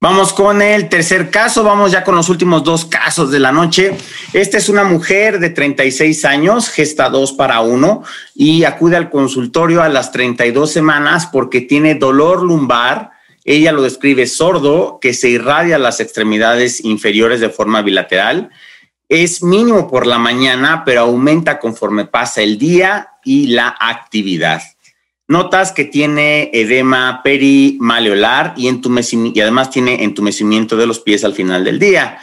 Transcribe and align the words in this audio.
Vamos 0.00 0.32
con 0.32 0.62
el 0.62 0.88
tercer 0.88 1.28
caso, 1.28 1.64
vamos 1.64 1.90
ya 1.90 2.04
con 2.04 2.14
los 2.14 2.28
últimos 2.28 2.62
dos 2.62 2.84
casos 2.84 3.32
de 3.32 3.40
la 3.40 3.50
noche. 3.50 3.96
Esta 4.32 4.56
es 4.56 4.68
una 4.68 4.84
mujer 4.84 5.40
de 5.40 5.50
36 5.50 6.24
años, 6.24 6.68
gesta 6.68 7.08
dos 7.08 7.32
para 7.32 7.62
uno, 7.62 8.04
y 8.32 8.62
acude 8.62 8.94
al 8.94 9.10
consultorio 9.10 9.82
a 9.82 9.88
las 9.88 10.12
32 10.12 10.70
semanas 10.70 11.26
porque 11.26 11.62
tiene 11.62 11.96
dolor 11.96 12.44
lumbar. 12.44 13.10
Ella 13.44 13.72
lo 13.72 13.82
describe 13.82 14.28
sordo, 14.28 15.00
que 15.00 15.12
se 15.14 15.30
irradia 15.30 15.74
a 15.74 15.80
las 15.80 15.98
extremidades 15.98 16.84
inferiores 16.84 17.40
de 17.40 17.50
forma 17.50 17.82
bilateral. 17.82 18.50
Es 19.08 19.42
mínimo 19.42 19.90
por 19.90 20.06
la 20.06 20.20
mañana, 20.20 20.84
pero 20.84 21.00
aumenta 21.00 21.58
conforme 21.58 22.04
pasa 22.04 22.40
el 22.40 22.56
día 22.56 23.14
y 23.24 23.48
la 23.48 23.74
actividad. 23.80 24.62
Notas 25.28 25.72
que 25.72 25.84
tiene 25.84 26.50
edema 26.54 27.20
perimaleolar 27.22 28.54
y, 28.56 28.68
y 28.68 29.40
además 29.40 29.70
tiene 29.70 30.02
entumecimiento 30.02 30.76
de 30.76 30.86
los 30.86 31.00
pies 31.00 31.22
al 31.22 31.34
final 31.34 31.64
del 31.64 31.78
día. 31.78 32.18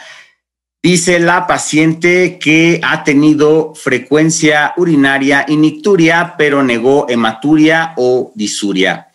Dice 0.82 1.18
la 1.20 1.46
paciente 1.46 2.38
que 2.38 2.80
ha 2.82 3.04
tenido 3.04 3.74
frecuencia 3.74 4.74
urinaria 4.76 5.44
y 5.48 5.56
nicturia, 5.56 6.34
pero 6.36 6.62
negó 6.62 7.06
hematuria 7.08 7.94
o 7.96 8.32
disuria. 8.34 9.08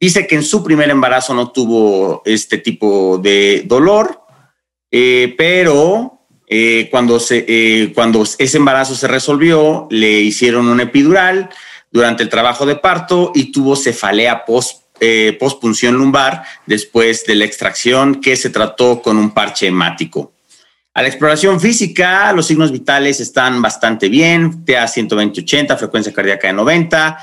Dice 0.00 0.26
que 0.26 0.34
en 0.34 0.42
su 0.42 0.62
primer 0.62 0.90
embarazo 0.90 1.32
no 1.34 1.50
tuvo 1.50 2.22
este 2.24 2.58
tipo 2.58 3.18
de 3.18 3.62
dolor, 3.66 4.20
eh, 4.90 5.34
pero 5.38 6.26
eh, 6.46 6.88
cuando, 6.90 7.18
se, 7.18 7.44
eh, 7.48 7.92
cuando 7.94 8.22
ese 8.22 8.56
embarazo 8.58 8.94
se 8.94 9.08
resolvió, 9.08 9.86
le 9.90 10.20
hicieron 10.20 10.68
un 10.68 10.80
epidural 10.80 11.48
durante 11.94 12.24
el 12.24 12.28
trabajo 12.28 12.66
de 12.66 12.74
parto 12.74 13.30
y 13.36 13.52
tuvo 13.52 13.76
cefalea 13.76 14.44
post, 14.44 14.82
eh, 14.98 15.36
postpunción 15.38 15.94
lumbar 15.94 16.42
después 16.66 17.24
de 17.24 17.36
la 17.36 17.44
extracción 17.44 18.20
que 18.20 18.34
se 18.34 18.50
trató 18.50 19.00
con 19.00 19.16
un 19.16 19.30
parche 19.30 19.68
hemático. 19.68 20.32
A 20.92 21.02
la 21.02 21.08
exploración 21.08 21.60
física, 21.60 22.32
los 22.32 22.48
signos 22.48 22.72
vitales 22.72 23.20
están 23.20 23.62
bastante 23.62 24.08
bien, 24.08 24.64
TA 24.64 24.86
120-80, 24.86 25.78
frecuencia 25.78 26.12
cardíaca 26.12 26.48
de 26.48 26.54
90, 26.54 27.18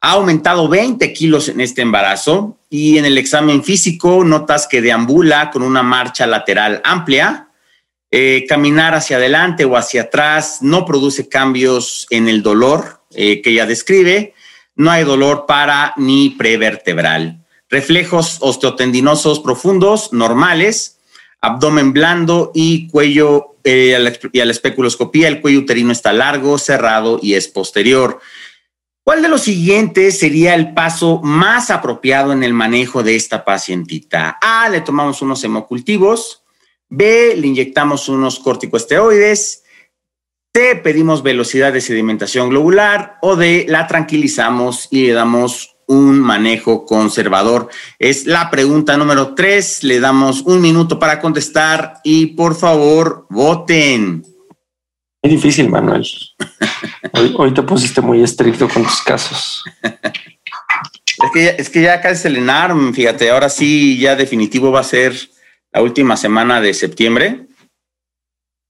ha 0.00 0.10
aumentado 0.12 0.68
20 0.68 1.12
kilos 1.12 1.48
en 1.48 1.60
este 1.60 1.82
embarazo 1.82 2.58
y 2.70 2.98
en 2.98 3.04
el 3.04 3.18
examen 3.18 3.64
físico 3.64 4.22
notas 4.22 4.68
que 4.68 4.80
deambula 4.80 5.50
con 5.50 5.62
una 5.62 5.82
marcha 5.82 6.28
lateral 6.28 6.80
amplia, 6.84 7.48
eh, 8.12 8.44
caminar 8.48 8.94
hacia 8.94 9.16
adelante 9.16 9.64
o 9.64 9.76
hacia 9.76 10.02
atrás 10.02 10.58
no 10.60 10.84
produce 10.84 11.28
cambios 11.28 12.06
en 12.10 12.28
el 12.28 12.42
dolor, 12.42 13.01
eh, 13.14 13.42
que 13.42 13.50
ella 13.50 13.66
describe, 13.66 14.34
no 14.74 14.90
hay 14.90 15.04
dolor 15.04 15.44
para 15.46 15.94
ni 15.96 16.30
prevertebral. 16.30 17.44
Reflejos 17.68 18.38
osteotendinosos 18.40 19.40
profundos, 19.40 20.12
normales, 20.12 20.98
abdomen 21.40 21.92
blando 21.92 22.52
y 22.54 22.88
cuello, 22.88 23.56
eh, 23.64 23.98
y 24.32 24.40
a 24.40 24.44
la 24.44 24.52
especuloscopía, 24.52 25.28
el 25.28 25.40
cuello 25.40 25.60
uterino 25.60 25.92
está 25.92 26.12
largo, 26.12 26.58
cerrado 26.58 27.18
y 27.22 27.34
es 27.34 27.48
posterior. 27.48 28.20
¿Cuál 29.04 29.20
de 29.20 29.28
los 29.28 29.42
siguientes 29.42 30.20
sería 30.20 30.54
el 30.54 30.74
paso 30.74 31.20
más 31.24 31.70
apropiado 31.70 32.32
en 32.32 32.44
el 32.44 32.54
manejo 32.54 33.02
de 33.02 33.16
esta 33.16 33.44
pacientita? 33.44 34.38
A, 34.40 34.68
le 34.68 34.80
tomamos 34.80 35.22
unos 35.22 35.42
hemocultivos. 35.42 36.44
B, 36.88 37.34
le 37.36 37.48
inyectamos 37.48 38.08
unos 38.08 38.38
corticosteroides. 38.38 39.61
C, 40.54 40.76
pedimos 40.76 41.22
velocidad 41.22 41.72
de 41.72 41.80
sedimentación 41.80 42.50
globular 42.50 43.16
o 43.22 43.36
D, 43.36 43.64
la 43.68 43.86
tranquilizamos 43.86 44.88
y 44.90 45.06
le 45.06 45.12
damos 45.14 45.76
un 45.86 46.20
manejo 46.20 46.84
conservador. 46.84 47.68
Es 47.98 48.26
la 48.26 48.50
pregunta 48.50 48.96
número 48.96 49.34
tres. 49.34 49.82
Le 49.82 50.00
damos 50.00 50.42
un 50.42 50.60
minuto 50.60 50.98
para 50.98 51.20
contestar 51.20 52.00
y 52.04 52.26
por 52.26 52.54
favor 52.54 53.26
voten. 53.30 54.24
Es 55.22 55.30
difícil, 55.30 55.68
Manuel. 55.68 56.06
Hoy, 57.36 57.54
te 57.54 57.62
pusiste 57.62 58.00
muy 58.00 58.22
estricto 58.22 58.68
con 58.68 58.82
tus 58.82 59.02
casos. 59.02 59.62
Es 59.82 61.30
que, 61.32 61.44
ya, 61.44 61.50
es 61.50 61.70
que 61.70 61.82
ya 61.82 61.94
acá 61.94 62.10
es 62.10 62.24
el 62.24 62.36
ENARM, 62.36 62.92
fíjate, 62.94 63.30
ahora 63.30 63.48
sí 63.48 63.98
ya 63.98 64.16
definitivo 64.16 64.72
va 64.72 64.80
a 64.80 64.84
ser 64.84 65.14
la 65.72 65.82
última 65.82 66.16
semana 66.16 66.60
de 66.60 66.74
septiembre. 66.74 67.46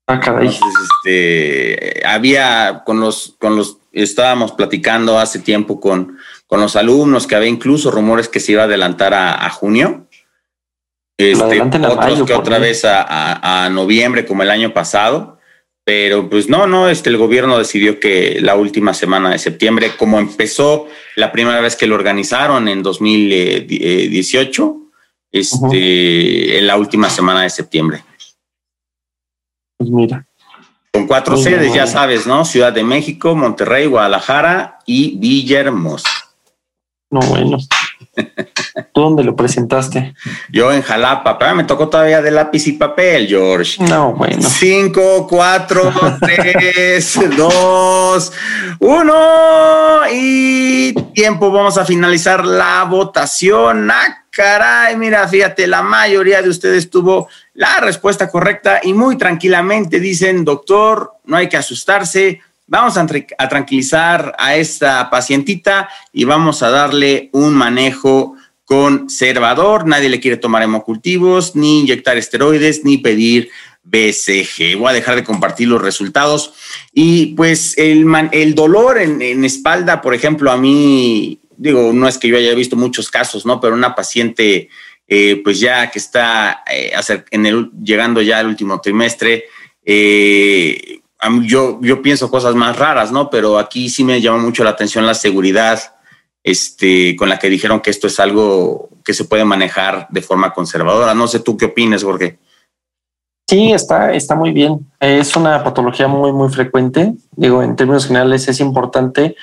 Ah, 0.08 0.20
este, 0.42 2.02
había 2.04 2.82
con 2.84 2.98
los, 3.00 3.36
con 3.38 3.56
los, 3.56 3.78
estábamos 3.92 4.52
platicando 4.52 5.18
hace 5.18 5.38
tiempo 5.38 5.80
con, 5.80 6.18
con 6.46 6.60
los 6.60 6.74
alumnos 6.74 7.26
que 7.26 7.36
había 7.36 7.48
incluso 7.48 7.90
rumores 7.90 8.28
que 8.28 8.40
se 8.40 8.52
iba 8.52 8.62
a 8.62 8.64
adelantar 8.66 9.14
a, 9.14 9.48
junio. 9.50 10.08
Este, 11.16 11.60
otros 11.60 12.24
que 12.24 12.34
otra 12.34 12.58
vez 12.58 12.84
a, 12.84 13.64
a, 13.64 13.70
noviembre 13.70 14.26
como 14.26 14.42
el 14.42 14.50
año 14.50 14.74
pasado. 14.74 15.38
Pero 15.84 16.30
pues 16.30 16.48
no, 16.48 16.68
no, 16.68 16.88
este, 16.88 17.10
el 17.10 17.16
gobierno 17.16 17.58
decidió 17.58 17.98
que 17.98 18.38
la 18.40 18.54
última 18.54 18.94
semana 18.94 19.30
de 19.30 19.38
septiembre, 19.38 19.92
como 19.96 20.20
empezó 20.20 20.86
la 21.16 21.32
primera 21.32 21.60
vez 21.60 21.74
que 21.74 21.88
lo 21.88 21.96
organizaron 21.96 22.68
en 22.68 22.84
2018, 22.84 24.76
este, 25.32 26.58
en 26.58 26.66
la 26.68 26.76
última 26.76 27.10
semana 27.10 27.42
de 27.42 27.50
septiembre. 27.50 28.04
Pues 29.82 29.90
mira. 29.90 30.24
Con 30.92 31.08
cuatro 31.08 31.36
sedes, 31.36 31.74
ya 31.74 31.88
sabes, 31.88 32.24
¿no? 32.24 32.44
Ciudad 32.44 32.72
de 32.72 32.84
México, 32.84 33.34
Monterrey, 33.34 33.86
Guadalajara 33.86 34.78
y 34.86 35.18
Villahermosa. 35.18 36.08
No, 37.10 37.18
bueno. 37.22 37.58
¿Tú 38.94 39.00
dónde 39.00 39.24
lo 39.24 39.34
presentaste? 39.34 40.14
Yo 40.52 40.72
en 40.72 40.82
Jalapa, 40.82 41.36
pero 41.36 41.56
me 41.56 41.64
tocó 41.64 41.88
todavía 41.88 42.22
de 42.22 42.30
lápiz 42.30 42.68
y 42.68 42.72
papel, 42.74 43.26
George. 43.26 43.82
No, 43.82 44.12
bueno. 44.12 44.48
Cinco, 44.48 45.26
cuatro, 45.28 45.92
tres, 46.20 47.18
dos, 47.36 48.32
uno 48.78 50.02
y 50.12 50.92
tiempo. 51.12 51.50
Vamos 51.50 51.76
a 51.76 51.84
finalizar 51.84 52.44
la 52.44 52.84
votación. 52.84 53.90
¡Ah, 53.90 54.21
caray! 54.32 54.96
Mira, 54.96 55.28
fíjate, 55.28 55.66
la 55.66 55.82
mayoría 55.82 56.42
de 56.42 56.48
ustedes 56.48 56.90
tuvo 56.90 57.28
la 57.54 57.78
respuesta 57.80 58.28
correcta 58.28 58.80
y 58.82 58.92
muy 58.92 59.16
tranquilamente 59.16 60.00
dicen, 60.00 60.44
doctor, 60.44 61.12
no 61.24 61.36
hay 61.36 61.48
que 61.48 61.56
asustarse 61.56 62.40
Vamos 62.72 62.96
a, 62.96 63.06
tranquilizar 63.48 64.34
a 64.38 64.56
esta 64.56 65.10
pacientita 65.10 65.90
y 66.10 66.24
vamos 66.24 66.62
a 66.62 66.70
darle 66.70 67.28
un 67.32 67.52
manejo 67.52 68.36
conservador. 68.64 69.86
Nadie 69.86 70.08
le 70.08 70.20
quiere 70.20 70.38
tomar 70.38 70.62
hemocultivos, 70.62 71.54
ni 71.54 71.80
inyectar 71.80 72.16
esteroides, 72.16 72.82
ni 72.82 72.96
pedir 72.96 73.50
BCG. 73.82 74.78
Voy 74.78 74.88
a 74.88 74.94
dejar 74.94 75.16
de 75.16 75.22
compartir 75.22 75.68
los 75.68 75.82
resultados. 75.82 76.54
Y 76.94 77.34
pues 77.34 77.76
el, 77.76 78.06
el 78.30 78.54
dolor 78.54 78.96
en, 78.96 79.44
espalda, 79.44 80.00
por 80.00 80.14
ejemplo, 80.14 80.50
a 80.50 80.56
mí, 80.56 81.40
digo, 81.62 81.92
no 81.92 82.08
es 82.08 82.18
que 82.18 82.28
yo 82.28 82.36
haya 82.36 82.54
visto 82.54 82.74
muchos 82.76 83.08
casos, 83.08 83.46
¿no? 83.46 83.60
Pero 83.60 83.74
una 83.74 83.94
paciente, 83.94 84.68
eh, 85.06 85.40
pues 85.44 85.60
ya 85.60 85.90
que 85.90 85.98
está 86.00 86.64
eh, 86.68 86.92
en 87.30 87.46
el, 87.46 87.70
llegando 87.82 88.20
ya 88.20 88.38
al 88.38 88.48
último 88.48 88.80
trimestre, 88.80 89.44
eh, 89.84 91.00
yo, 91.44 91.78
yo 91.80 92.02
pienso 92.02 92.30
cosas 92.30 92.56
más 92.56 92.76
raras, 92.76 93.12
¿no? 93.12 93.30
Pero 93.30 93.58
aquí 93.58 93.88
sí 93.88 94.02
me 94.02 94.20
llama 94.20 94.38
mucho 94.38 94.64
la 94.64 94.70
atención 94.70 95.06
la 95.06 95.14
seguridad 95.14 95.94
este, 96.42 97.14
con 97.14 97.28
la 97.28 97.38
que 97.38 97.48
dijeron 97.48 97.80
que 97.80 97.90
esto 97.90 98.08
es 98.08 98.18
algo 98.18 98.88
que 99.04 99.14
se 99.14 99.24
puede 99.24 99.44
manejar 99.44 100.08
de 100.10 100.20
forma 100.20 100.52
conservadora. 100.52 101.14
No 101.14 101.28
sé 101.28 101.38
tú 101.38 101.56
qué 101.56 101.66
opinas, 101.66 102.02
Jorge. 102.02 102.38
Sí, 103.48 103.72
está, 103.72 104.12
está 104.12 104.34
muy 104.34 104.50
bien. 104.50 104.90
Es 104.98 105.36
una 105.36 105.62
patología 105.62 106.08
muy, 106.08 106.32
muy 106.32 106.48
frecuente. 106.48 107.12
Digo, 107.36 107.62
en 107.62 107.76
términos 107.76 108.06
generales 108.06 108.48
es 108.48 108.58
importante 108.58 109.36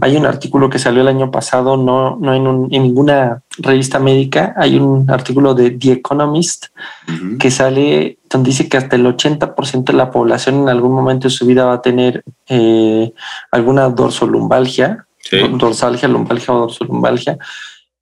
hay 0.00 0.16
un 0.16 0.24
artículo 0.26 0.70
que 0.70 0.78
salió 0.78 1.02
el 1.02 1.08
año 1.08 1.30
pasado, 1.30 1.76
no, 1.76 2.16
no 2.16 2.34
en, 2.34 2.68
ninguna 2.70 3.42
revista 3.58 3.98
médica, 3.98 4.54
hay 4.56 4.78
un 4.78 5.10
artículo 5.10 5.54
de 5.54 5.70
The 5.70 5.92
Economist 5.92 6.66
que 7.38 7.50
sale 7.50 8.18
donde 8.30 8.50
dice 8.50 8.68
que 8.68 8.78
hasta 8.78 8.96
el 8.96 9.04
80% 9.04 9.84
de 9.84 9.92
la 9.92 10.10
población 10.10 10.62
en 10.62 10.68
algún 10.70 10.94
momento 10.94 11.28
de 11.28 11.34
su 11.34 11.44
vida 11.44 11.66
va 11.66 11.74
a 11.74 11.82
tener 11.82 12.24
eh, 12.48 13.12
alguna 13.50 13.90
dorsolumbalgia, 13.90 15.06
dorsalgia, 15.58 16.08
lumbalgia 16.08 16.54
o 16.54 16.60
dorsolumbalgia, 16.60 17.38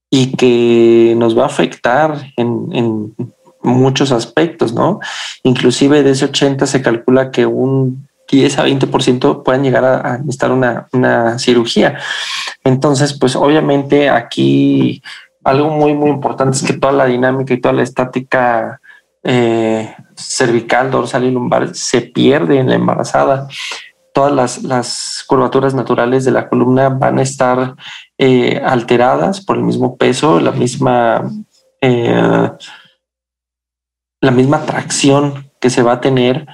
y 0.09 0.33
que 0.37 1.15
nos 1.17 1.37
va 1.37 1.45
a 1.45 1.47
afectar 1.47 2.33
en, 2.37 2.69
en 2.73 3.15
muchos 3.63 4.13
aspectos, 4.13 4.73
¿no? 4.73 5.01
Inclusive 5.43 6.03
de 6.03 6.11
ese 6.11 6.27
80 6.27 6.67
se 6.67 6.83
calcula 6.83 7.31
que 7.31 7.47
un 7.47 8.09
10 8.37 8.59
a 8.59 8.67
20% 8.67 9.43
puedan 9.43 9.63
llegar 9.63 9.85
a, 9.85 10.19
necesitar 10.19 10.53
una, 10.53 10.87
una, 10.93 11.39
cirugía. 11.39 11.99
Entonces, 12.65 13.19
pues 13.19 13.37
obviamente 13.37 14.09
aquí 14.09 15.03
algo 15.45 15.71
muy, 15.71 15.95
muy 15.95 16.11
importante 16.11 16.57
es 16.57 16.63
que 16.63 16.75
toda 16.75 16.93
la 16.93 17.07
dinámica 17.07 17.55
y 17.55 17.61
toda 17.61 17.75
la 17.75 17.83
estática 17.83 18.81
eh, 19.23 19.95
cervical, 20.15 20.91
dorsal 20.91 21.25
y 21.25 21.31
lumbar 21.31 21.75
se 21.75 22.03
pierde 22.03 22.59
en 22.59 22.69
la 22.69 22.75
embarazada. 22.75 23.49
Todas 24.13 24.33
las, 24.33 24.63
las 24.63 25.25
curvaturas 25.27 25.75
naturales 25.75 26.25
de 26.25 26.33
la 26.33 26.49
columna 26.49 26.89
van 26.89 27.19
a 27.19 27.23
estar 27.23 27.77
eh, 28.19 28.61
alteradas 28.65 29.45
por 29.45 29.57
el 29.57 29.63
mismo 29.63 29.97
peso, 29.97 30.41
la 30.41 30.53
misma... 30.53 31.31
Eh, 31.81 32.51
la 34.21 34.31
misma 34.31 34.65
tracción 34.67 35.51
que 35.61 35.71
se 35.71 35.83
va 35.83 35.93
a 35.93 36.01
tener 36.01 36.47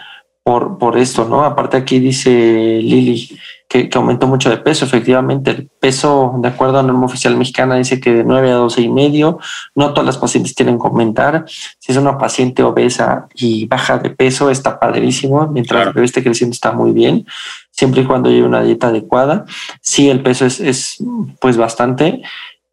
por, 0.46 0.78
por 0.78 0.96
esto, 0.96 1.24
¿no? 1.24 1.42
Aparte 1.42 1.76
aquí 1.76 1.98
dice 1.98 2.30
Lili 2.30 3.36
que, 3.68 3.90
aumentó 3.94 4.28
mucho 4.28 4.48
de 4.48 4.58
peso. 4.58 4.84
Efectivamente, 4.84 5.50
el 5.50 5.66
peso, 5.66 6.36
de 6.38 6.46
acuerdo 6.46 6.78
a 6.78 6.82
la 6.82 6.86
norma 6.86 7.06
oficial 7.06 7.36
mexicana, 7.36 7.74
dice 7.74 7.98
que 7.98 8.12
de 8.12 8.22
9 8.22 8.52
a 8.52 8.54
12 8.54 8.80
y 8.82 8.88
medio. 8.88 9.40
No 9.74 9.90
todas 9.90 10.06
las 10.06 10.18
pacientes 10.18 10.54
tienen 10.54 10.78
que 10.78 10.86
aumentar. 10.86 11.46
Si 11.48 11.90
es 11.90 11.98
una 11.98 12.16
paciente 12.16 12.62
obesa 12.62 13.26
y 13.34 13.66
baja 13.66 13.98
de 13.98 14.10
peso, 14.10 14.48
está 14.48 14.78
padrísimo. 14.78 15.48
Mientras 15.48 15.88
el 15.88 15.92
bebé 15.92 16.06
esté 16.06 16.22
creciendo, 16.22 16.54
está 16.54 16.70
muy 16.70 16.92
bien. 16.92 17.26
Siempre 17.72 18.02
y 18.02 18.04
cuando 18.04 18.30
lleve 18.30 18.46
una 18.46 18.62
dieta 18.62 18.86
adecuada. 18.86 19.46
Sí, 19.80 20.08
el 20.08 20.22
peso 20.22 20.46
es, 20.46 20.60
es 20.60 20.98
pues 21.40 21.56
bastante. 21.56 22.22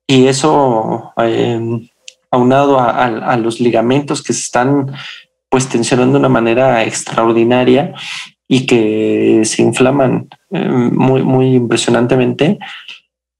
Y 0.05 0.27
eso, 0.27 1.11
eh, 1.17 1.89
aunado 2.29 2.79
a, 2.79 2.89
a, 2.89 3.37
los 3.37 3.59
ligamentos 3.59 4.21
que 4.21 4.33
se 4.33 4.41
están 4.41 4.91
pues 5.53 5.69
tensionando 5.69 6.13
de 6.13 6.19
una 6.21 6.29
manera 6.29 6.83
extraordinaria 6.83 7.93
y 8.47 8.65
que 8.65 9.43
se 9.45 9.61
inflaman 9.61 10.27
eh, 10.49 10.67
muy, 10.67 11.21
muy 11.21 11.53
impresionantemente, 11.53 12.57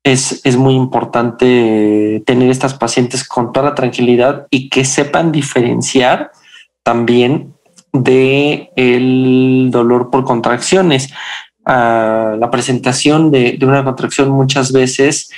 es, 0.03 0.39
es, 0.43 0.55
muy 0.55 0.75
importante 0.75 2.21
tener 2.23 2.51
estas 2.51 2.75
pacientes 2.75 3.27
con 3.27 3.51
toda 3.51 3.69
la 3.69 3.73
tranquilidad 3.73 4.45
y 4.51 4.69
que 4.69 4.85
sepan 4.85 5.31
diferenciar 5.31 6.29
también 6.83 7.55
de 7.91 8.69
el 8.75 9.69
dolor 9.71 10.11
por 10.11 10.23
contracciones. 10.23 11.11
Ah, 11.65 12.35
la 12.39 12.51
presentación 12.51 13.31
de, 13.31 13.53
de, 13.53 13.65
una 13.65 13.83
contracción 13.83 14.29
muchas 14.29 14.71
veces 14.71 15.31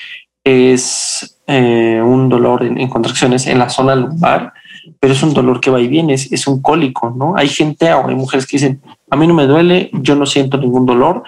es 0.43 1.39
eh, 1.47 2.01
un 2.03 2.27
dolor 2.27 2.63
en, 2.63 2.89
contracciones 2.89 3.47
en 3.47 3.59
la 3.59 3.69
zona 3.69 3.95
lumbar 3.95 4.51
pero 4.99 5.13
es 5.13 5.23
un 5.23 5.33
dolor 5.33 5.59
que 5.59 5.69
va 5.69 5.79
y 5.79 5.87
viene, 5.87 6.13
es, 6.13 6.47
un 6.47 6.61
cólico, 6.61 7.09
¿no? 7.09 7.33
Hay 7.35 7.47
gente 7.47 7.91
o 7.93 8.07
hay 8.07 8.15
mujeres 8.15 8.45
que 8.45 8.57
dicen, 8.57 8.81
a 9.09 9.15
mí 9.15 9.27
no 9.27 9.33
me 9.33 9.47
duele, 9.47 9.89
yo 9.93 10.15
no 10.15 10.25
siento 10.25 10.57
ningún 10.57 10.85
dolor, 10.85 11.23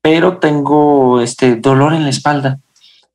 pero 0.00 0.38
tengo 0.38 1.20
este 1.20 1.56
dolor 1.56 1.94
en 1.94 2.04
la 2.04 2.10
espalda. 2.10 2.60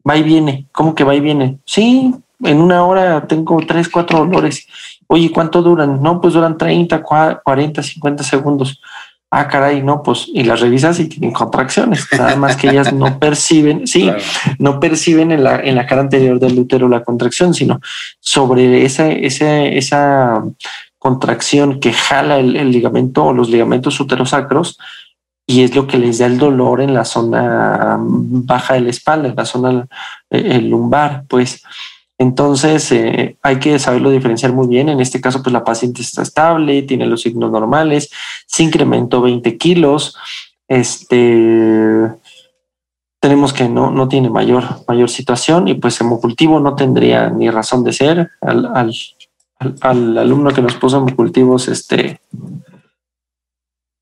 Va 0.08 0.18
y 0.18 0.24
viene, 0.24 0.68
¿cómo 0.72 0.96
que 0.96 1.04
va 1.04 1.16
y 1.16 1.20
viene? 1.20 1.60
Sí, 1.66 2.14
en 2.44 2.62
una 2.62 2.84
hora 2.86 3.28
tengo 3.28 3.58
tres, 3.66 3.88
cuatro 3.90 4.20
dolores. 4.20 4.68
Oye, 5.08 5.32
¿cuánto 5.32 5.62
duran? 5.62 6.02
No, 6.02 6.22
pues 6.22 6.34
duran 6.34 6.58
30, 6.58 7.04
40, 7.04 7.84
50 7.84 8.24
segundos 8.24 8.82
ah, 9.31 9.48
caray, 9.48 9.81
no, 9.81 10.04
pues, 10.04 10.28
y 10.28 10.44
las 10.44 10.60
revisas 10.60 11.00
y 11.00 11.07
tienen 11.07 11.31
contracciones, 11.31 12.06
nada 12.12 12.36
más 12.36 12.57
que 12.57 12.69
ellas 12.69 12.92
no 12.94 13.18
perciben, 13.19 13.88
sí, 13.88 14.12
no 14.60 14.80
perciben 14.80 15.31
en 15.31 15.44
la, 15.44 15.60
en 15.62 15.75
la 15.75 15.88
cara 15.88 16.01
anterior 16.01 16.39
del 16.39 16.60
útero 16.60 16.89
la 16.89 17.04
contracción, 17.04 17.54
sino 17.54 17.80
sobre 18.19 18.83
esa, 18.83 19.10
esa, 19.10 19.63
esa 19.63 20.44
contracción 21.00 21.80
que 21.80 21.94
jala 21.94 22.39
el, 22.39 22.72
ligamento 22.72 23.25
o 23.25 23.33
los 23.33 23.50
ligamentos 23.50 24.00
uterosacros 24.00 24.78
y 25.48 25.63
es 25.63 25.75
lo 25.75 25.88
que 25.88 25.98
les 25.98 26.19
da 26.19 26.25
el 26.25 26.38
dolor 26.38 26.81
en 26.81 26.94
la 26.94 27.06
zona 27.06 27.98
baja 28.00 28.75
de 28.75 28.81
la 28.81 28.89
espalda, 28.89 29.30
en 29.30 29.36
la 29.36 29.45
zona 29.45 29.88
eh, 30.30 30.62
lumbar, 30.62 31.24
pues. 31.27 31.63
Entonces 32.22 32.92
eh, 32.92 33.36
hay 33.42 33.58
que 33.58 33.80
saberlo 33.80 34.12
diferenciar 34.12 34.54
muy 34.54 34.68
bien. 34.68 34.90
En 34.90 35.00
este 35.02 35.20
caso, 35.20 35.42
pues 35.42 35.52
la 35.52 35.64
paciente 35.64 36.04
está 36.04 36.22
estable, 36.22 36.84
tiene 36.84 37.08
los 37.08 37.24
signos 37.24 37.50
normales, 37.50 38.12
se 38.46 38.62
incrementó 38.62 39.22
20 39.22 39.58
kilos. 39.58 40.16
Este 40.68 42.12
tenemos 43.20 43.54
que 43.54 43.68
no, 43.68 43.90
no 43.90 44.08
tiene 44.08 44.30
mayor, 44.30 44.64
mayor 44.88 45.10
situación 45.10 45.68
y 45.68 45.74
pues 45.74 46.00
hemocultivo 46.00 46.60
no 46.60 46.76
tendría 46.76 47.32
ni 47.32 47.50
razón 47.50 47.84
de 47.84 47.94
ser. 47.94 48.30
Al, 48.40 48.68
al, 48.68 48.94
al, 49.82 50.18
alumno 50.20 50.52
que 50.52 50.62
nos 50.62 50.76
puso 50.76 50.98
hemocultivos, 50.98 51.70
este 51.70 52.22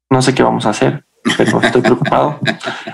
no 0.10 0.22
sé 0.22 0.36
qué 0.36 0.44
vamos 0.44 0.66
a 0.66 0.72
hacer, 0.72 1.06
pero 1.38 1.62
estoy 1.62 1.82
preocupado. 1.82 2.38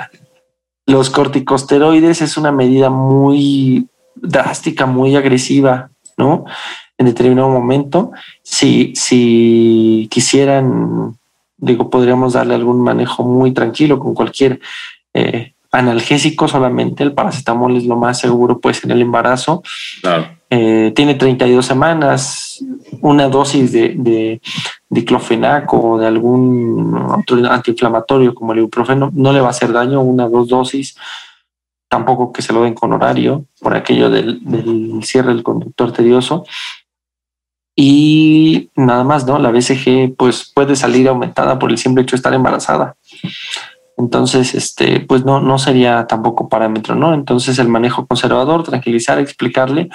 Los 0.86 1.10
corticosteroides 1.10 2.22
es 2.22 2.38
una 2.38 2.52
medida 2.52 2.92
muy 2.92 3.90
drástica, 4.16 4.86
muy 4.86 5.16
agresiva, 5.16 5.90
¿no? 6.18 6.46
En 6.98 7.08
determinado 7.08 7.50
momento, 7.50 8.12
si, 8.42 8.94
si 8.96 10.08
quisieran, 10.10 11.18
digo, 11.58 11.90
podríamos 11.90 12.34
darle 12.34 12.56
algún 12.56 12.82
manejo 12.82 13.24
muy 13.24 13.52
tranquilo 13.52 14.00
con 14.00 14.14
cualquier 14.14 14.62
eh, 15.14 15.54
analgésico 15.72 16.48
solamente. 16.48 17.04
El 17.04 17.14
paracetamol 17.14 17.76
es 17.76 17.86
lo 17.86 17.98
más 17.98 18.20
seguro, 18.20 18.60
pues, 18.60 18.84
en 18.86 18.92
el 18.92 19.02
embarazo. 19.02 19.62
Eh, 20.50 20.94
tiene 20.96 21.16
32 21.16 21.66
semanas, 21.66 22.64
una 23.02 23.28
dosis 23.28 23.74
de, 23.74 23.96
de 23.98 24.42
diclofenac 24.90 25.74
o 25.74 25.98
de 25.98 26.08
algún 26.08 26.96
otro 26.96 27.52
antiinflamatorio 27.52 28.34
como 28.34 28.54
el 28.54 28.60
ibuprofeno 28.60 29.12
no 29.14 29.34
le 29.34 29.42
va 29.42 29.48
a 29.48 29.50
hacer 29.50 29.74
daño, 29.74 30.02
una 30.02 30.28
o 30.28 30.30
dos 30.30 30.48
dosis 30.48 30.96
tampoco 31.90 32.32
que 32.32 32.42
se 32.42 32.54
lo 32.54 32.64
den 32.64 32.74
con 32.74 32.94
horario 32.94 33.46
por 33.60 33.76
aquello 33.76 34.10
del, 34.10 34.42
cierre 35.04 35.34
del 35.34 35.44
conductor 35.44 35.92
tedioso. 35.92 36.46
Y 37.76 38.70
nada 38.76 39.04
más, 39.04 39.26
¿no? 39.26 39.38
La 39.38 39.52
BCG 39.52 40.16
pues 40.16 40.52
puede 40.54 40.76
salir 40.76 41.08
aumentada 41.10 41.60
por 41.60 41.72
el 41.72 41.78
simple 41.78 42.04
hecho 42.04 42.16
de 42.16 42.18
estar 42.18 42.34
embarazada. 42.34 42.96
Entonces, 43.98 44.54
este, 44.56 45.00
pues 45.00 45.24
no, 45.24 45.40
no 45.40 45.58
sería 45.58 46.06
tampoco 46.06 46.50
parámetro, 46.50 46.96
¿no? 46.96 47.14
Entonces 47.14 47.60
el 47.60 47.70
manejo 47.70 48.06
conservador, 48.06 48.64
tranquilizar, 48.64 49.20
explicarle 49.20 49.90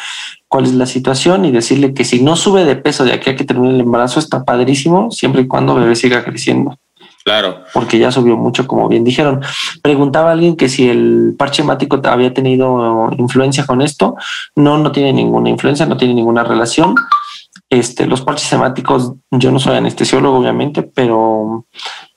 cuál 0.49 0.65
es 0.65 0.75
la 0.75 0.87
situación 0.87 1.45
y 1.45 1.51
decirle 1.51 1.93
que 1.93 2.05
si 2.05 2.23
no 2.23 2.37
sube 2.37 2.65
de 2.65 2.77
peso 2.77 3.05
de 3.05 3.13
aquí 3.13 3.31
a 3.31 3.37
que 3.37 3.45
termine 3.45 3.75
el 3.75 3.81
embarazo 3.81 4.19
está 4.19 4.45
padrísimo, 4.45 5.11
siempre 5.11 5.43
y 5.43 5.47
cuando 5.47 5.77
el 5.77 5.83
bebé 5.83 5.97
siga 5.97 6.25
creciendo. 6.25 6.79
Claro. 7.31 7.63
Porque 7.73 7.97
ya 7.97 8.11
subió 8.11 8.37
mucho, 8.37 8.67
como 8.67 8.89
bien 8.89 9.05
dijeron. 9.05 9.41
Preguntaba 9.83 10.33
alguien 10.33 10.57
que 10.57 10.69
si 10.69 10.89
el 10.89 11.37
parche 11.39 11.63
hemático 11.63 12.01
había 12.03 12.35
tenido 12.35 13.09
influencia 13.17 13.65
con 13.67 13.83
esto. 13.83 14.17
No, 14.57 14.79
no 14.79 14.91
tiene 14.91 15.13
ninguna 15.13 15.49
influencia, 15.49 15.87
no 15.87 15.97
tiene 15.97 16.15
ninguna 16.15 16.43
relación. 16.43 16.97
Este, 17.69 18.07
los 18.07 18.23
parches 18.23 18.53
hemáticos, 18.53 19.13
yo 19.31 19.53
no 19.53 19.61
soy 19.61 19.77
anestesiólogo, 19.77 20.39
obviamente, 20.39 20.83
pero 20.83 21.67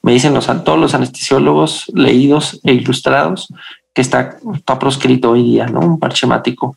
me 0.02 0.14
dicen 0.14 0.34
los, 0.34 0.48
todos 0.64 0.80
los 0.80 0.96
anestesiólogos 0.96 1.92
leídos 1.94 2.60
e 2.64 2.74
ilustrados 2.74 3.54
que 3.94 4.02
está, 4.02 4.38
está 4.56 4.80
proscrito 4.80 5.30
hoy 5.30 5.44
día, 5.44 5.68
¿no? 5.68 5.82
Un 5.82 6.00
parche 6.00 6.26
hemático 6.26 6.76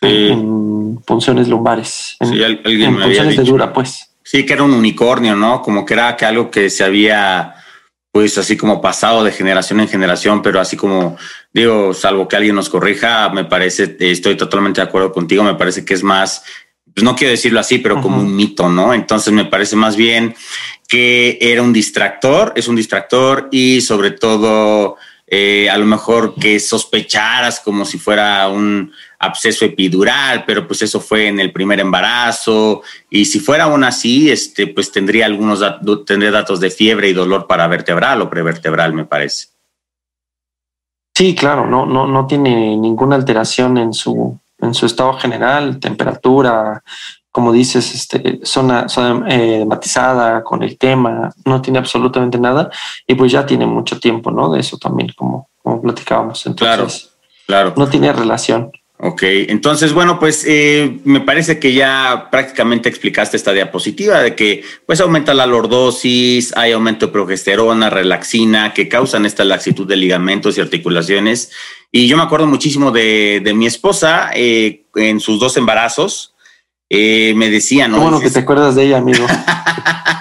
en 0.00 0.98
funciones 1.06 1.46
lumbares, 1.46 2.16
en, 2.18 2.34
en 2.64 2.98
funciones 2.98 3.36
de 3.36 3.44
dura, 3.44 3.72
pues. 3.72 4.10
Sí, 4.24 4.44
que 4.44 4.54
era 4.54 4.64
un 4.64 4.72
unicornio, 4.72 5.36
¿no? 5.36 5.62
Como 5.62 5.84
que 5.84 5.94
era 5.94 6.16
que 6.16 6.24
algo 6.24 6.50
que 6.50 6.68
se 6.68 6.82
había 6.82 7.55
pues 8.16 8.38
así 8.38 8.56
como 8.56 8.80
pasado 8.80 9.22
de 9.24 9.30
generación 9.30 9.78
en 9.78 9.88
generación, 9.88 10.40
pero 10.40 10.58
así 10.58 10.74
como 10.74 11.18
digo, 11.52 11.92
salvo 11.92 12.26
que 12.26 12.36
alguien 12.36 12.54
nos 12.54 12.70
corrija, 12.70 13.28
me 13.28 13.44
parece, 13.44 13.94
estoy 14.00 14.38
totalmente 14.38 14.80
de 14.80 14.86
acuerdo 14.86 15.12
contigo, 15.12 15.44
me 15.44 15.54
parece 15.54 15.84
que 15.84 15.92
es 15.92 16.02
más, 16.02 16.42
pues 16.94 17.04
no 17.04 17.14
quiero 17.14 17.32
decirlo 17.32 17.60
así, 17.60 17.76
pero 17.76 18.00
como 18.00 18.22
un 18.22 18.34
mito, 18.34 18.70
¿no? 18.70 18.94
Entonces 18.94 19.34
me 19.34 19.44
parece 19.44 19.76
más 19.76 19.96
bien 19.96 20.34
que 20.88 21.36
era 21.42 21.60
un 21.60 21.74
distractor, 21.74 22.54
es 22.56 22.68
un 22.68 22.76
distractor 22.76 23.50
y 23.52 23.82
sobre 23.82 24.12
todo 24.12 24.96
eh, 25.26 25.68
a 25.68 25.76
lo 25.76 25.84
mejor 25.84 26.36
que 26.36 26.58
sospecharas 26.58 27.60
como 27.60 27.84
si 27.84 27.98
fuera 27.98 28.48
un 28.48 28.92
absceso 29.18 29.64
epidural, 29.64 30.44
pero 30.46 30.66
pues 30.66 30.82
eso 30.82 31.00
fue 31.00 31.28
en 31.28 31.40
el 31.40 31.52
primer 31.52 31.80
embarazo 31.80 32.82
y 33.10 33.24
si 33.24 33.40
fuera 33.40 33.64
aún 33.64 33.84
así, 33.84 34.30
este, 34.30 34.66
pues 34.66 34.92
tendría 34.92 35.26
algunos 35.26 35.64
tendría 36.06 36.30
datos 36.30 36.60
de 36.60 36.70
fiebre 36.70 37.08
y 37.08 37.12
dolor 37.12 37.46
para 37.46 37.66
vertebral 37.68 38.20
o 38.22 38.30
prevertebral, 38.30 38.92
me 38.92 39.04
parece. 39.04 39.48
Sí, 41.14 41.34
claro, 41.34 41.66
no, 41.66 41.86
no, 41.86 42.06
no 42.06 42.26
tiene 42.26 42.76
ninguna 42.76 43.16
alteración 43.16 43.78
en 43.78 43.94
su, 43.94 44.38
en 44.58 44.74
su 44.74 44.84
estado 44.84 45.14
general, 45.14 45.80
temperatura, 45.80 46.82
como 47.36 47.52
dices, 47.52 47.94
este, 47.94 48.40
zona, 48.44 48.88
zona 48.88 49.26
eh, 49.28 49.64
matizada 49.66 50.42
con 50.42 50.62
el 50.62 50.78
tema, 50.78 51.30
no 51.44 51.60
tiene 51.60 51.78
absolutamente 51.78 52.38
nada 52.38 52.70
y 53.06 53.14
pues 53.14 53.30
ya 53.30 53.44
tiene 53.44 53.66
mucho 53.66 54.00
tiempo, 54.00 54.30
¿no? 54.30 54.50
De 54.50 54.60
eso 54.60 54.78
también, 54.78 55.12
como, 55.14 55.50
como 55.62 55.82
platicábamos. 55.82 56.46
Entonces, 56.46 57.10
claro, 57.46 57.72
claro. 57.72 57.74
No 57.76 57.90
tiene 57.90 58.10
relación. 58.12 58.72
Ok, 58.98 59.22
entonces, 59.24 59.92
bueno, 59.92 60.18
pues 60.18 60.44
eh, 60.46 61.00
me 61.04 61.20
parece 61.20 61.58
que 61.58 61.74
ya 61.74 62.28
prácticamente 62.30 62.88
explicaste 62.88 63.36
esta 63.36 63.52
diapositiva 63.52 64.22
de 64.22 64.34
que 64.34 64.64
pues 64.86 65.02
aumenta 65.02 65.34
la 65.34 65.44
lordosis, 65.44 66.56
hay 66.56 66.72
aumento 66.72 67.06
de 67.06 67.12
progesterona, 67.12 67.90
relaxina, 67.90 68.72
que 68.72 68.88
causan 68.88 69.26
esta 69.26 69.44
laxitud 69.44 69.86
de 69.86 69.96
ligamentos 69.96 70.56
y 70.56 70.62
articulaciones. 70.62 71.50
Y 71.92 72.08
yo 72.08 72.16
me 72.16 72.22
acuerdo 72.22 72.46
muchísimo 72.46 72.90
de, 72.90 73.52
mi 73.54 73.66
esposa 73.66 74.30
eh, 74.34 74.84
en 74.94 75.20
sus 75.20 75.38
dos 75.38 75.58
embarazos. 75.58 76.34
Eh, 76.88 77.34
me 77.36 77.50
decía, 77.50 77.88
¿no? 77.88 78.00
bueno 78.00 78.20
que 78.20 78.30
te 78.30 78.38
acuerdas 78.38 78.76
de 78.76 78.84
ella, 78.84 78.96
amigo. 78.96 79.26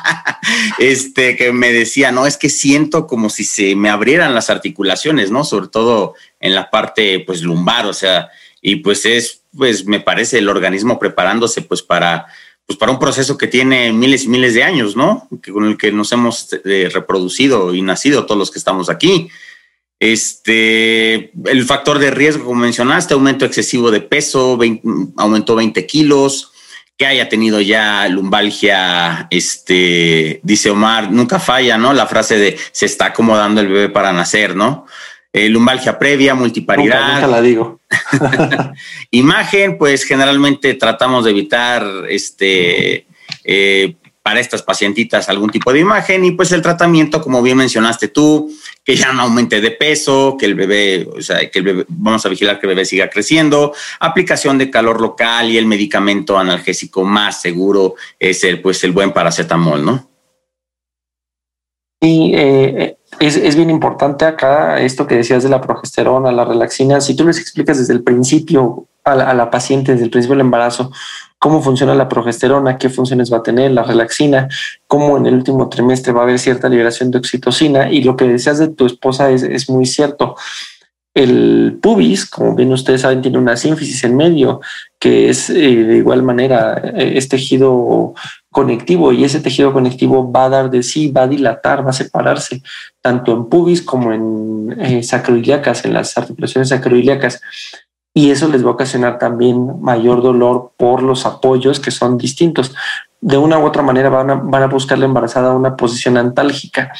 este, 0.79 1.37
que 1.37 1.53
me 1.53 1.71
decía, 1.71 2.11
no, 2.11 2.27
es 2.27 2.35
que 2.35 2.49
siento 2.49 3.07
como 3.07 3.29
si 3.29 3.45
se 3.45 3.73
me 3.75 3.89
abrieran 3.89 4.35
las 4.35 4.49
articulaciones, 4.49 5.31
¿no? 5.31 5.45
Sobre 5.45 5.67
todo 5.67 6.15
en 6.41 6.55
la 6.55 6.69
parte, 6.69 7.21
pues, 7.25 7.41
lumbar, 7.41 7.85
o 7.85 7.93
sea, 7.93 8.29
y 8.67 8.77
pues 8.77 9.05
es, 9.05 9.41
pues 9.55 9.85
me 9.85 9.99
parece 9.99 10.39
el 10.39 10.49
organismo 10.49 10.97
preparándose 10.97 11.61
pues 11.61 11.83
para 11.83 12.25
pues 12.65 12.79
para 12.79 12.91
un 12.91 12.97
proceso 12.97 13.37
que 13.37 13.45
tiene 13.45 13.93
miles 13.93 14.23
y 14.23 14.27
miles 14.27 14.55
de 14.55 14.63
años, 14.63 14.95
¿no? 14.95 15.27
Que 15.43 15.51
con 15.51 15.65
el 15.65 15.77
que 15.77 15.91
nos 15.91 16.11
hemos 16.11 16.49
eh, 16.65 16.89
reproducido 16.91 17.75
y 17.75 17.83
nacido 17.83 18.25
todos 18.25 18.39
los 18.39 18.49
que 18.49 18.57
estamos 18.57 18.89
aquí. 18.89 19.29
Este, 19.99 21.31
el 21.45 21.63
factor 21.65 21.99
de 21.99 22.09
riesgo, 22.09 22.45
como 22.45 22.61
mencionaste, 22.61 23.13
aumento 23.13 23.45
excesivo 23.45 23.91
de 23.91 24.01
peso, 24.01 24.57
aumentó 25.15 25.55
20 25.55 25.85
kilos, 25.85 26.51
que 26.97 27.05
haya 27.05 27.29
tenido 27.29 27.61
ya 27.61 28.07
lumbalgia, 28.07 29.27
este, 29.29 30.39
dice 30.41 30.71
Omar, 30.71 31.11
nunca 31.11 31.37
falla, 31.37 31.77
¿no? 31.77 31.93
La 31.93 32.07
frase 32.07 32.39
de 32.39 32.57
se 32.71 32.87
está 32.87 33.07
acomodando 33.07 33.61
el 33.61 33.67
bebé 33.67 33.89
para 33.89 34.11
nacer, 34.11 34.55
¿no? 34.55 34.87
Eh, 35.37 35.49
lumbalgia 35.49 35.99
previa, 35.99 36.33
multiparidad. 36.33 37.15
Nunca, 37.15 37.27
la 37.27 37.41
digo. 37.41 37.81
Imagen, 39.11 39.77
pues 39.77 40.05
generalmente 40.05 40.75
tratamos 40.75 41.25
de 41.25 41.31
evitar 41.31 41.85
este 42.07 43.05
eh, 43.43 43.95
para 44.23 44.39
estas 44.39 44.63
pacientitas 44.63 45.27
algún 45.27 45.49
tipo 45.49 45.73
de 45.73 45.81
imagen 45.81 46.23
y 46.23 46.31
pues 46.31 46.53
el 46.53 46.61
tratamiento, 46.61 47.21
como 47.21 47.41
bien 47.41 47.57
mencionaste 47.57 48.07
tú, 48.07 48.49
que 48.81 48.95
ya 48.95 49.11
no 49.11 49.23
aumente 49.23 49.59
de 49.59 49.71
peso, 49.71 50.37
que 50.39 50.45
el 50.45 50.55
bebé, 50.55 51.05
o 51.13 51.21
sea, 51.21 51.51
que 51.51 51.59
el 51.59 51.65
bebé, 51.65 51.85
vamos 51.89 52.25
a 52.25 52.29
vigilar 52.29 52.57
que 52.57 52.67
el 52.67 52.73
bebé 52.73 52.85
siga 52.85 53.09
creciendo, 53.09 53.73
aplicación 53.99 54.57
de 54.57 54.69
calor 54.71 55.01
local 55.01 55.51
y 55.51 55.57
el 55.57 55.65
medicamento 55.65 56.39
analgésico 56.39 57.03
más 57.03 57.41
seguro 57.41 57.95
es 58.17 58.41
el, 58.45 58.61
pues 58.61 58.81
el 58.85 58.93
buen 58.93 59.11
paracetamol, 59.11 59.83
¿no? 59.83 60.09
Y 61.99 62.31
eh, 62.35 62.97
es, 63.19 63.55
bien 63.55 63.69
importante 63.69 64.25
acá 64.25 64.79
esto 64.81 65.07
que 65.07 65.15
decías 65.15 65.43
de 65.43 65.49
la 65.49 65.61
progesterona, 65.61 66.31
la 66.31 66.45
relaxina. 66.45 67.01
Si 67.01 67.15
tú 67.15 67.25
les 67.25 67.39
explicas 67.39 67.77
desde 67.77 67.93
el 67.93 68.03
principio 68.03 68.87
a 69.03 69.15
la, 69.15 69.51
paciente, 69.51 69.91
desde 69.91 70.05
el 70.05 70.09
principio 70.09 70.35
del 70.35 70.45
embarazo, 70.45 70.91
cómo 71.37 71.61
funciona 71.61 71.93
la 71.93 72.09
progesterona, 72.09 72.77
qué 72.77 72.89
funciones 72.89 73.31
va 73.31 73.37
a 73.37 73.43
tener 73.43 73.71
la 73.71 73.83
relaxina, 73.83 74.47
cómo 74.87 75.17
en 75.17 75.27
el 75.27 75.35
último 75.35 75.69
trimestre 75.69 76.11
va 76.11 76.21
a 76.21 76.23
haber 76.23 76.39
cierta 76.39 76.69
liberación 76.69 77.11
de 77.11 77.19
oxitocina 77.19 77.91
y 77.91 78.01
lo 78.01 78.15
que 78.15 78.27
decías 78.27 78.57
de 78.57 78.69
tu 78.69 78.85
esposa 78.87 79.29
es, 79.29 79.69
muy 79.69 79.85
cierto. 79.85 80.35
El 81.15 81.79
pubis, 81.81 82.29
como 82.29 82.55
bien 82.55 82.73
ustedes 82.73 83.01
saben, 83.01 83.21
tiene 83.21 83.37
una 83.37 83.55
sínfisis 83.55 84.03
en 84.03 84.17
medio, 84.17 84.59
que 84.99 85.29
es 85.29 85.49
eh, 85.49 85.53
de 85.53 85.97
igual 85.97 86.23
manera, 86.23 86.77
eh, 86.93 87.13
es 87.15 87.29
tejido 87.29 88.13
conectivo 88.51 89.13
y 89.13 89.23
ese 89.23 89.39
tejido 89.39 89.71
conectivo 89.71 90.29
va 90.29 90.45
a 90.45 90.49
dar 90.49 90.69
de 90.69 90.83
sí, 90.83 91.11
va 91.11 91.23
a 91.23 91.27
dilatar, 91.27 91.85
va 91.85 91.91
a 91.91 91.93
separarse, 91.93 92.61
tanto 93.01 93.31
en 93.31 93.45
pubis 93.45 93.81
como 93.81 94.11
en 94.11 94.75
eh, 94.77 95.03
sacroiliacas, 95.03 95.85
en 95.85 95.93
las 95.93 96.17
articulaciones 96.17 96.67
sacroiliacas. 96.67 97.41
Y 98.13 98.31
eso 98.31 98.49
les 98.49 98.65
va 98.65 98.71
a 98.71 98.73
ocasionar 98.73 99.17
también 99.17 99.79
mayor 99.81 100.21
dolor 100.21 100.73
por 100.75 101.01
los 101.01 101.25
apoyos 101.25 101.79
que 101.79 101.91
son 101.91 102.17
distintos. 102.17 102.75
De 103.21 103.37
una 103.37 103.57
u 103.57 103.65
otra 103.65 103.83
manera 103.83 104.09
van 104.09 104.29
a, 104.31 104.35
van 104.35 104.63
a 104.63 104.67
buscar 104.67 104.99
la 104.99 105.05
embarazada 105.05 105.55
una 105.55 105.77
posición 105.77 106.17
antálgica 106.17 106.91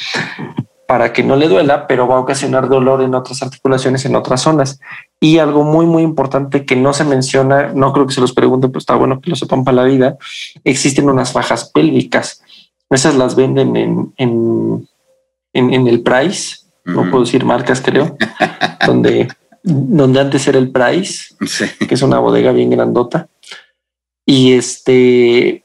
para 0.87 1.13
que 1.13 1.23
no 1.23 1.35
le 1.35 1.47
duela, 1.47 1.87
pero 1.87 2.07
va 2.07 2.15
a 2.15 2.19
ocasionar 2.19 2.69
dolor 2.69 3.01
en 3.01 3.15
otras 3.15 3.41
articulaciones, 3.41 4.05
en 4.05 4.15
otras 4.15 4.41
zonas. 4.41 4.79
Y 5.19 5.39
algo 5.39 5.63
muy, 5.63 5.85
muy 5.85 6.03
importante 6.03 6.65
que 6.65 6.75
no 6.75 6.93
se 6.93 7.03
menciona, 7.03 7.73
no 7.73 7.91
creo 7.91 8.05
que 8.05 8.13
se 8.13 8.21
los 8.21 8.33
pregunten, 8.33 8.71
pero 8.71 8.79
está 8.79 8.95
bueno 8.95 9.19
que 9.19 9.29
lo 9.29 9.35
sepan 9.35 9.63
para 9.63 9.77
la 9.77 9.83
vida, 9.83 10.17
existen 10.63 11.09
unas 11.09 11.31
fajas 11.31 11.71
pélvicas. 11.71 12.43
Esas 12.89 13.15
las 13.15 13.35
venden 13.35 13.75
en, 13.75 14.13
en, 14.17 14.87
en, 15.53 15.87
el 15.87 16.01
Price, 16.01 16.57
no 16.85 17.09
puedo 17.09 17.25
decir 17.25 17.43
marcas, 17.43 17.81
creo, 17.81 18.15
donde, 18.85 19.27
donde 19.63 20.19
antes 20.19 20.47
era 20.47 20.59
el 20.59 20.69
Price, 20.69 21.35
que 21.79 21.95
es 21.95 22.01
una 22.03 22.19
bodega 22.19 22.51
bien 22.51 22.69
grandota. 22.69 23.27
Y 24.23 24.53
este, 24.53 25.64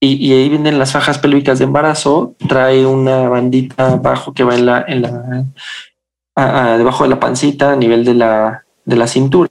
y, 0.00 0.32
ahí 0.32 0.48
vienen 0.48 0.78
las 0.78 0.92
fajas 0.92 1.18
pélvicas 1.18 1.58
de 1.58 1.66
embarazo, 1.66 2.34
trae 2.48 2.86
una 2.86 3.28
bandita 3.28 3.92
abajo 3.92 4.32
que 4.32 4.44
va 4.44 4.54
en 4.54 4.66
la, 4.66 4.84
en 4.88 5.02
la 5.02 5.46
debajo 6.78 7.04
de 7.04 7.10
la 7.10 7.20
pancita 7.20 7.72
a 7.72 7.76
nivel 7.76 8.04
de 8.04 8.14
la, 8.14 8.64
de 8.86 8.96
la 8.96 9.06
cintura 9.06 9.50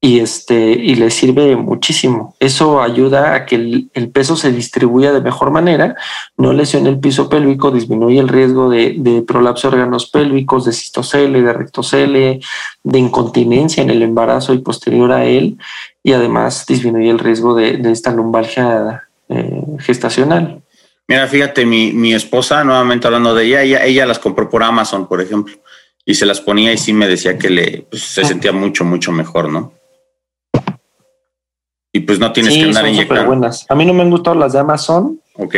y 0.00 0.18
este 0.18 0.72
y 0.72 0.96
le 0.96 1.10
sirve 1.10 1.56
muchísimo. 1.56 2.34
Eso 2.40 2.82
ayuda 2.82 3.34
a 3.34 3.46
que 3.46 3.54
el, 3.54 4.10
peso 4.12 4.36
se 4.36 4.52
distribuya 4.52 5.12
de 5.12 5.20
mejor 5.20 5.50
manera, 5.50 5.96
no 6.36 6.52
lesione 6.52 6.90
el 6.90 6.98
piso 6.98 7.28
pélvico, 7.28 7.70
disminuye 7.70 8.18
el 8.18 8.28
riesgo 8.28 8.68
de, 8.68 8.96
de 8.98 9.22
prolapso 9.22 9.70
de 9.70 9.76
órganos 9.76 10.10
pélvicos, 10.10 10.64
de 10.64 10.72
cistocele, 10.72 11.40
de 11.40 11.52
rectocele, 11.52 12.40
de 12.82 12.98
incontinencia 12.98 13.82
en 13.82 13.90
el 13.90 14.02
embarazo 14.02 14.52
y 14.52 14.58
posterior 14.58 15.10
a 15.12 15.24
él, 15.24 15.56
y 16.04 16.12
además 16.12 16.66
disminuye 16.66 17.10
el 17.10 17.18
riesgo 17.18 17.54
de, 17.54 17.78
de 17.78 17.90
esta 17.90 18.12
lumbalgia 18.12 19.08
eh, 19.30 19.62
gestacional. 19.80 20.62
Mira, 21.08 21.26
fíjate, 21.26 21.64
mi, 21.64 21.92
mi, 21.92 22.14
esposa, 22.14 22.62
nuevamente 22.62 23.06
hablando 23.06 23.34
de 23.34 23.46
ella, 23.46 23.62
ella, 23.62 23.84
ella 23.84 24.06
las 24.06 24.18
compró 24.18 24.48
por 24.48 24.62
Amazon, 24.62 25.08
por 25.08 25.22
ejemplo, 25.22 25.54
y 26.04 26.14
se 26.14 26.26
las 26.26 26.42
ponía 26.42 26.72
y 26.72 26.78
sí 26.78 26.92
me 26.92 27.08
decía 27.08 27.38
que 27.38 27.48
le 27.48 27.86
pues, 27.90 28.02
se 28.02 28.24
sentía 28.24 28.52
mucho, 28.52 28.84
mucho 28.84 29.12
mejor, 29.12 29.48
¿no? 29.48 29.72
Y 31.90 32.00
pues 32.00 32.18
no 32.18 32.32
tienes 32.32 32.54
que 32.54 32.64
andar 32.64 32.86
inyectando. 32.86 33.26
buenas. 33.26 33.66
A 33.68 33.74
mí 33.74 33.86
no 33.86 33.94
me 33.94 34.02
han 34.02 34.10
gustado 34.10 34.36
las 34.36 34.52
de 34.52 34.58
Amazon. 34.58 35.20
Ok. 35.34 35.54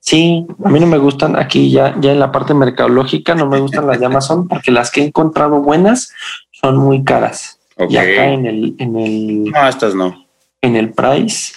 Sí, 0.00 0.46
a 0.64 0.68
mí 0.68 0.80
no 0.80 0.86
me 0.86 0.98
gustan 0.98 1.36
aquí 1.36 1.70
ya, 1.70 1.94
ya 2.00 2.12
en 2.12 2.18
la 2.20 2.32
parte 2.32 2.52
mercadológica, 2.52 3.34
no 3.34 3.46
me 3.46 3.60
gustan 3.60 3.86
las 3.86 4.00
de 4.00 4.06
Amazon 4.06 4.48
porque 4.48 4.72
las 4.72 4.90
que 4.90 5.00
he 5.00 5.04
encontrado 5.04 5.60
buenas 5.60 6.12
son 6.50 6.76
muy 6.76 7.04
caras. 7.04 7.59
Y 7.88 7.96
acá 7.96 8.32
en 8.32 8.46
el, 8.46 8.74
en 8.78 8.96
el. 8.96 9.44
No, 9.44 9.68
estas 9.68 9.94
no. 9.94 10.26
En 10.60 10.76
el 10.76 10.92
price 10.92 11.54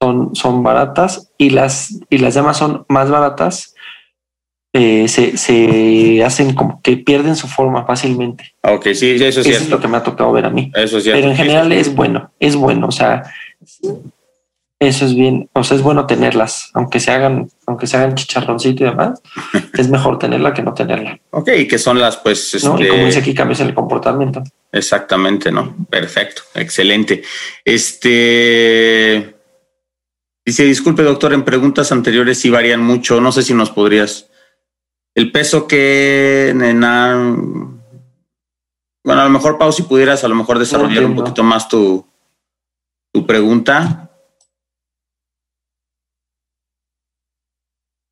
son, 0.00 0.34
son 0.34 0.62
baratas 0.62 1.32
y 1.38 1.50
las, 1.50 1.98
y 2.10 2.18
las 2.18 2.34
llamas 2.34 2.56
son 2.56 2.84
más 2.88 3.10
baratas. 3.10 3.74
Eh, 4.72 5.08
se, 5.08 5.38
se, 5.38 6.22
hacen 6.22 6.52
como 6.54 6.82
que 6.82 6.98
pierden 6.98 7.34
su 7.34 7.48
forma 7.48 7.86
fácilmente. 7.86 8.54
Ok, 8.62 8.88
sí, 8.92 9.12
eso 9.12 9.40
es, 9.40 9.46
es 9.46 9.70
lo 9.70 9.80
que 9.80 9.88
me 9.88 9.96
ha 9.96 10.02
tocado 10.02 10.32
ver 10.32 10.44
a 10.44 10.50
mí. 10.50 10.70
Eso 10.74 10.98
es 10.98 11.04
Pero 11.04 11.30
en 11.30 11.36
general 11.36 11.72
es 11.72 11.94
bueno, 11.94 12.30
es 12.38 12.56
bueno. 12.56 12.88
O 12.88 12.92
sea, 12.92 13.22
eso 14.78 15.06
es 15.06 15.14
bien, 15.14 15.48
o 15.52 15.64
sea, 15.64 15.76
es 15.76 15.82
bueno 15.82 16.06
tenerlas, 16.06 16.70
aunque 16.74 17.00
se 17.00 17.10
hagan, 17.10 17.48
aunque 17.66 17.86
se 17.86 17.96
hagan 17.96 18.14
chicharroncito 18.14 18.84
y 18.84 18.86
demás, 18.88 19.22
es 19.74 19.88
mejor 19.88 20.18
tenerla 20.18 20.52
que 20.52 20.62
no 20.62 20.74
tenerla. 20.74 21.18
Ok, 21.30 21.50
que 21.68 21.78
son 21.78 21.98
las, 21.98 22.16
pues, 22.18 22.54
este... 22.54 22.68
y 22.84 22.88
como 22.88 23.06
dice 23.06 23.20
aquí, 23.20 23.34
cambios 23.34 23.60
en 23.60 23.68
el 23.68 23.74
comportamiento. 23.74 24.42
Exactamente, 24.72 25.50
¿no? 25.50 25.74
Perfecto, 25.88 26.42
excelente. 26.54 27.22
Este, 27.64 29.36
Dice, 30.46 30.62
disculpe 30.62 31.02
doctor, 31.02 31.32
en 31.32 31.44
preguntas 31.44 31.90
anteriores 31.90 32.38
sí 32.38 32.50
varían 32.50 32.80
mucho, 32.80 33.20
no 33.20 33.32
sé 33.32 33.42
si 33.42 33.52
nos 33.52 33.70
podrías... 33.70 34.30
El 35.12 35.32
peso 35.32 35.66
que, 35.66 36.52
nena... 36.54 37.36
Bueno, 39.04 39.22
a 39.22 39.24
lo 39.24 39.30
mejor, 39.30 39.58
Pau, 39.58 39.72
si 39.72 39.82
pudieras 39.82 40.22
a 40.22 40.28
lo 40.28 40.36
mejor 40.36 40.60
desarrollar 40.60 41.04
un 41.04 41.16
poquito 41.16 41.42
más 41.42 41.68
tu, 41.68 42.06
tu 43.12 43.26
pregunta. 43.26 44.05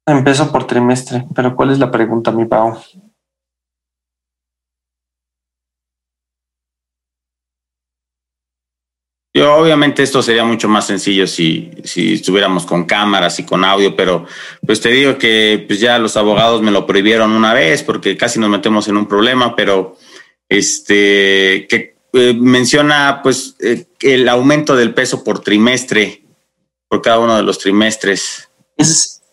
Empiezo 0.06 0.52
por 0.52 0.66
trimestre, 0.66 1.26
pero 1.34 1.56
¿cuál 1.56 1.70
es 1.70 1.78
la 1.78 1.90
pregunta, 1.90 2.30
mi 2.30 2.44
Pau? 2.44 2.78
Yo, 9.36 9.56
obviamente 9.56 10.02
esto 10.02 10.22
sería 10.22 10.44
mucho 10.44 10.68
más 10.68 10.86
sencillo 10.86 11.26
si, 11.26 11.72
si 11.82 12.14
estuviéramos 12.14 12.66
con 12.66 12.84
cámaras 12.84 13.40
y 13.40 13.44
con 13.44 13.64
audio, 13.64 13.96
pero 13.96 14.26
pues 14.64 14.80
te 14.80 14.90
digo 14.90 15.18
que 15.18 15.64
pues 15.66 15.80
ya 15.80 15.98
los 15.98 16.16
abogados 16.16 16.62
me 16.62 16.70
lo 16.70 16.86
prohibieron 16.86 17.32
una 17.32 17.52
vez 17.52 17.82
porque 17.82 18.16
casi 18.16 18.38
nos 18.38 18.50
metemos 18.50 18.86
en 18.86 18.96
un 18.96 19.08
problema, 19.08 19.56
pero 19.56 19.96
este 20.48 21.66
que 21.68 21.96
eh, 22.12 22.34
menciona 22.38 23.20
pues 23.24 23.56
eh, 23.58 23.86
el 24.02 24.28
aumento 24.28 24.76
del 24.76 24.94
peso 24.94 25.24
por 25.24 25.40
trimestre, 25.40 26.22
por 26.86 27.02
cada 27.02 27.18
uno 27.18 27.36
de 27.36 27.42
los 27.42 27.58
trimestres. 27.58 28.48
Es, 28.76 29.23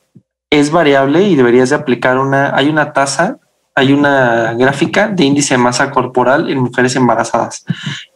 es 0.51 0.69
variable 0.69 1.23
y 1.23 1.35
deberías 1.35 1.71
de 1.71 1.77
aplicar 1.77 2.19
una, 2.19 2.55
hay 2.55 2.69
una 2.69 2.93
tasa 2.93 3.39
hay 3.73 3.93
una 3.93 4.53
gráfica 4.53 5.07
de 5.07 5.23
índice 5.23 5.53
de 5.53 5.57
masa 5.59 5.91
corporal 5.91 6.49
en 6.49 6.59
mujeres 6.59 6.95
embarazadas. 6.95 7.65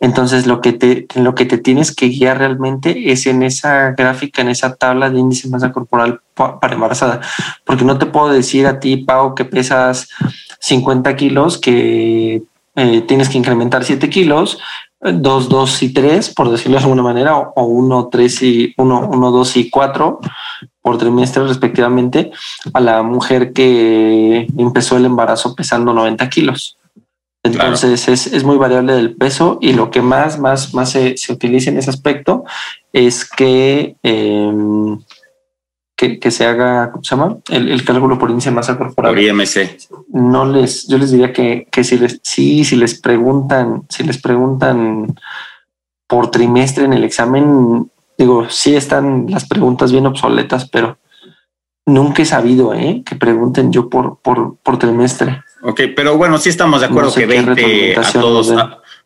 Entonces, 0.01 0.47
lo 0.47 0.59
que 0.59 0.73
te, 0.73 1.07
lo 1.15 1.33
que 1.33 1.45
te 1.45 1.57
tienes 1.57 1.95
que 1.95 2.09
guiar 2.09 2.39
realmente 2.39 3.11
es 3.11 3.25
en 3.25 3.41
esa 3.41 3.91
gráfica, 3.91 4.41
en 4.41 4.49
esa 4.49 4.75
tabla 4.75 5.09
de 5.09 5.19
índice 5.19 5.47
de 5.47 5.51
masa 5.51 5.71
corporal 5.71 6.19
para 6.33 6.73
embarazada. 6.73 7.21
Porque 7.63 7.85
no 7.85 7.97
te 7.97 8.05
puedo 8.05 8.29
decir 8.29 8.67
a 8.67 8.79
ti, 8.79 8.97
Pau, 8.97 9.33
que 9.33 9.45
pesas 9.45 10.09
50 10.59 11.15
kilos, 11.15 11.57
que 11.57 12.43
eh, 12.75 13.01
tienes 13.07 13.29
que 13.29 13.37
incrementar 13.37 13.85
7 13.85 14.09
kilos, 14.09 14.59
2, 15.13 15.50
2 15.50 15.83
y 15.83 15.93
3, 15.93 16.33
por 16.33 16.50
decirlo 16.50 16.77
de 16.77 16.83
alguna 16.83 17.03
manera, 17.03 17.38
o 17.38 17.63
1, 17.63 18.09
3 18.12 18.43
y 18.43 18.74
1, 18.77 19.09
1, 19.12 19.31
2 19.31 19.57
y 19.57 19.69
4 19.69 20.19
por 20.81 20.97
trimestre 20.97 21.43
respectivamente 21.43 22.31
a 22.74 22.79
la 22.79 23.03
mujer 23.03 23.53
que 23.53 24.47
empezó 24.57 24.97
el 24.97 25.05
embarazo 25.05 25.55
pesando 25.55 25.93
90 25.93 26.29
kilos. 26.29 26.77
Entonces 27.45 28.07
es, 28.07 28.25
es, 28.25 28.43
muy 28.43 28.57
variable 28.57 28.93
del 28.93 29.15
peso 29.15 29.59
y 29.62 29.74
lo 29.74 29.91
que 29.91 30.01
más, 30.01 30.39
más, 30.39 30.74
más 30.74 30.89
se, 30.89 31.15
se, 31.15 31.31
utiliza 31.31 31.69
en 31.69 31.77
ese 31.77 31.91
aspecto 31.91 32.43
es 32.91 33.24
que, 33.29 33.97
em, 34.01 35.00
que, 35.95 36.31
se 36.31 36.45
haga, 36.45 36.91
¿cómo 36.91 37.03
se 37.03 37.15
llama? 37.15 37.37
El, 37.49 37.83
cálculo 37.85 38.19
por 38.19 38.29
índice 38.29 38.49
de 38.49 38.55
masa 38.55 38.77
corporal. 38.77 39.13
Por 39.13 39.21
IMC. 39.21 39.77
No 40.09 40.45
les, 40.45 40.87
yo 40.87 40.97
les 40.97 41.11
diría 41.11 41.31
que, 41.31 41.67
que 41.71 41.83
si 41.83 41.97
les, 41.97 42.19
sí, 42.21 42.65
si 42.65 42.75
les 42.75 42.99
preguntan, 42.99 43.83
si 43.89 44.03
les 44.03 44.21
preguntan 44.21 45.15
por 46.07 46.31
trimestre 46.31 46.85
en 46.85 46.93
el 46.93 47.03
examen, 47.03 47.89
digo, 48.17 48.49
sí 48.49 48.75
están 48.75 49.27
las 49.29 49.47
preguntas 49.47 49.91
bien 49.91 50.05
obsoletas, 50.05 50.69
pero 50.69 50.97
nunca 51.85 52.23
he 52.23 52.25
sabido 52.25 52.73
¿eh? 52.73 53.01
que 53.05 53.15
pregunten 53.15 53.71
yo 53.71 53.89
por, 53.89 54.19
por, 54.19 54.57
por 54.57 54.77
trimestre. 54.77 55.43
Ok, 55.61 55.81
pero 55.95 56.17
bueno, 56.17 56.37
sí 56.37 56.49
estamos 56.49 56.81
de 56.81 56.87
acuerdo 56.87 57.13
que 57.13 57.25
20 57.25 57.97
a 57.97 58.11
todos, 58.11 58.53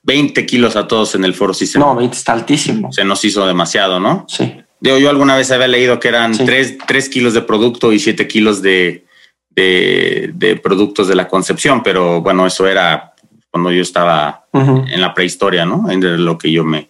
20 0.03 0.45
kilos 0.45 0.75
a 0.75 0.87
todos 0.87 1.13
en 1.15 1.23
el 1.23 1.33
foro 1.35 1.53
sí 1.53 1.67
se 1.67 1.77
No, 1.77 1.95
20 1.95 2.17
está 2.17 2.33
altísimo. 2.33 2.91
Se 2.91 3.05
nos 3.05 3.23
hizo 3.23 3.45
demasiado, 3.45 3.99
¿no? 3.99 4.25
Sí. 4.27 4.61
Yo, 4.81 4.97
yo 4.97 5.09
alguna 5.09 5.35
vez 5.35 5.51
había 5.51 5.67
leído 5.67 5.99
que 5.99 6.07
eran 6.07 6.37
3, 6.37 7.09
kilos 7.09 7.33
de 7.33 7.41
producto 7.41 7.91
y 7.91 7.99
7 7.99 8.27
kilos 8.27 8.61
de, 8.61 9.05
de, 9.49 10.59
productos 10.63 11.07
de 11.07 11.15
la 11.15 11.27
concepción, 11.27 11.83
pero 11.83 12.21
bueno, 12.21 12.47
eso 12.47 12.67
era 12.67 13.13
cuando 13.51 13.71
yo 13.71 13.81
estaba 13.81 14.45
en 14.53 15.01
la 15.01 15.13
prehistoria, 15.13 15.65
¿no? 15.65 15.89
En 15.89 16.23
lo 16.23 16.37
que 16.37 16.51
yo 16.51 16.63
me, 16.63 16.89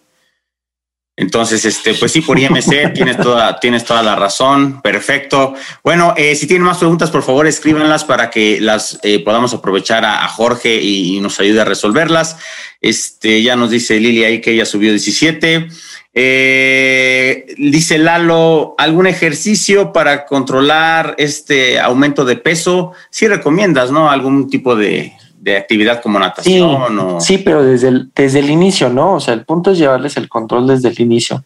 entonces, 1.20 1.66
este, 1.66 1.92
pues 1.92 2.12
sí, 2.12 2.22
por 2.22 2.38
IMC 2.38 2.92
tienes 2.94 3.18
toda, 3.18 3.60
tienes 3.60 3.84
toda 3.84 4.02
la 4.02 4.16
razón. 4.16 4.80
Perfecto. 4.80 5.54
Bueno, 5.84 6.14
eh, 6.16 6.34
si 6.34 6.46
tienen 6.46 6.64
más 6.64 6.78
preguntas, 6.78 7.10
por 7.10 7.22
favor, 7.22 7.46
escríbanlas 7.46 8.04
para 8.04 8.30
que 8.30 8.58
las 8.58 8.98
eh, 9.02 9.22
podamos 9.22 9.52
aprovechar 9.52 10.02
a, 10.06 10.26
Jorge 10.28 10.80
y, 10.80 11.20
nos 11.20 11.38
ayude 11.38 11.60
a 11.60 11.66
resolverlas. 11.66 12.38
Este, 12.80 13.42
ya 13.42 13.54
nos 13.54 13.68
dice 13.68 14.00
Lili 14.00 14.24
ahí 14.24 14.40
que 14.40 14.52
ella 14.52 14.64
subió 14.64 14.88
17. 14.92 15.68
Eh, 16.12 17.54
dice 17.56 17.98
Lalo, 17.98 18.74
¿algún 18.78 19.06
ejercicio 19.06 19.92
para 19.92 20.26
controlar 20.26 21.14
este 21.18 21.78
aumento 21.78 22.24
de 22.24 22.36
peso? 22.36 22.92
Sí 23.10 23.28
recomiendas, 23.28 23.92
¿no? 23.92 24.10
Algún 24.10 24.50
tipo 24.50 24.74
de, 24.74 25.12
de 25.40 25.56
actividad 25.56 26.02
como 26.02 26.18
natación. 26.18 27.20
Sí, 27.20 27.38
pero 27.38 27.62
desde 27.62 27.88
el, 27.88 28.10
desde 28.14 28.40
el 28.40 28.50
inicio, 28.50 28.90
¿no? 28.90 29.14
O 29.14 29.20
sea, 29.20 29.34
el 29.34 29.44
punto 29.44 29.70
es 29.70 29.78
llevarles 29.78 30.16
el 30.16 30.28
control 30.28 30.66
desde 30.66 30.88
el 30.90 31.00
inicio. 31.00 31.44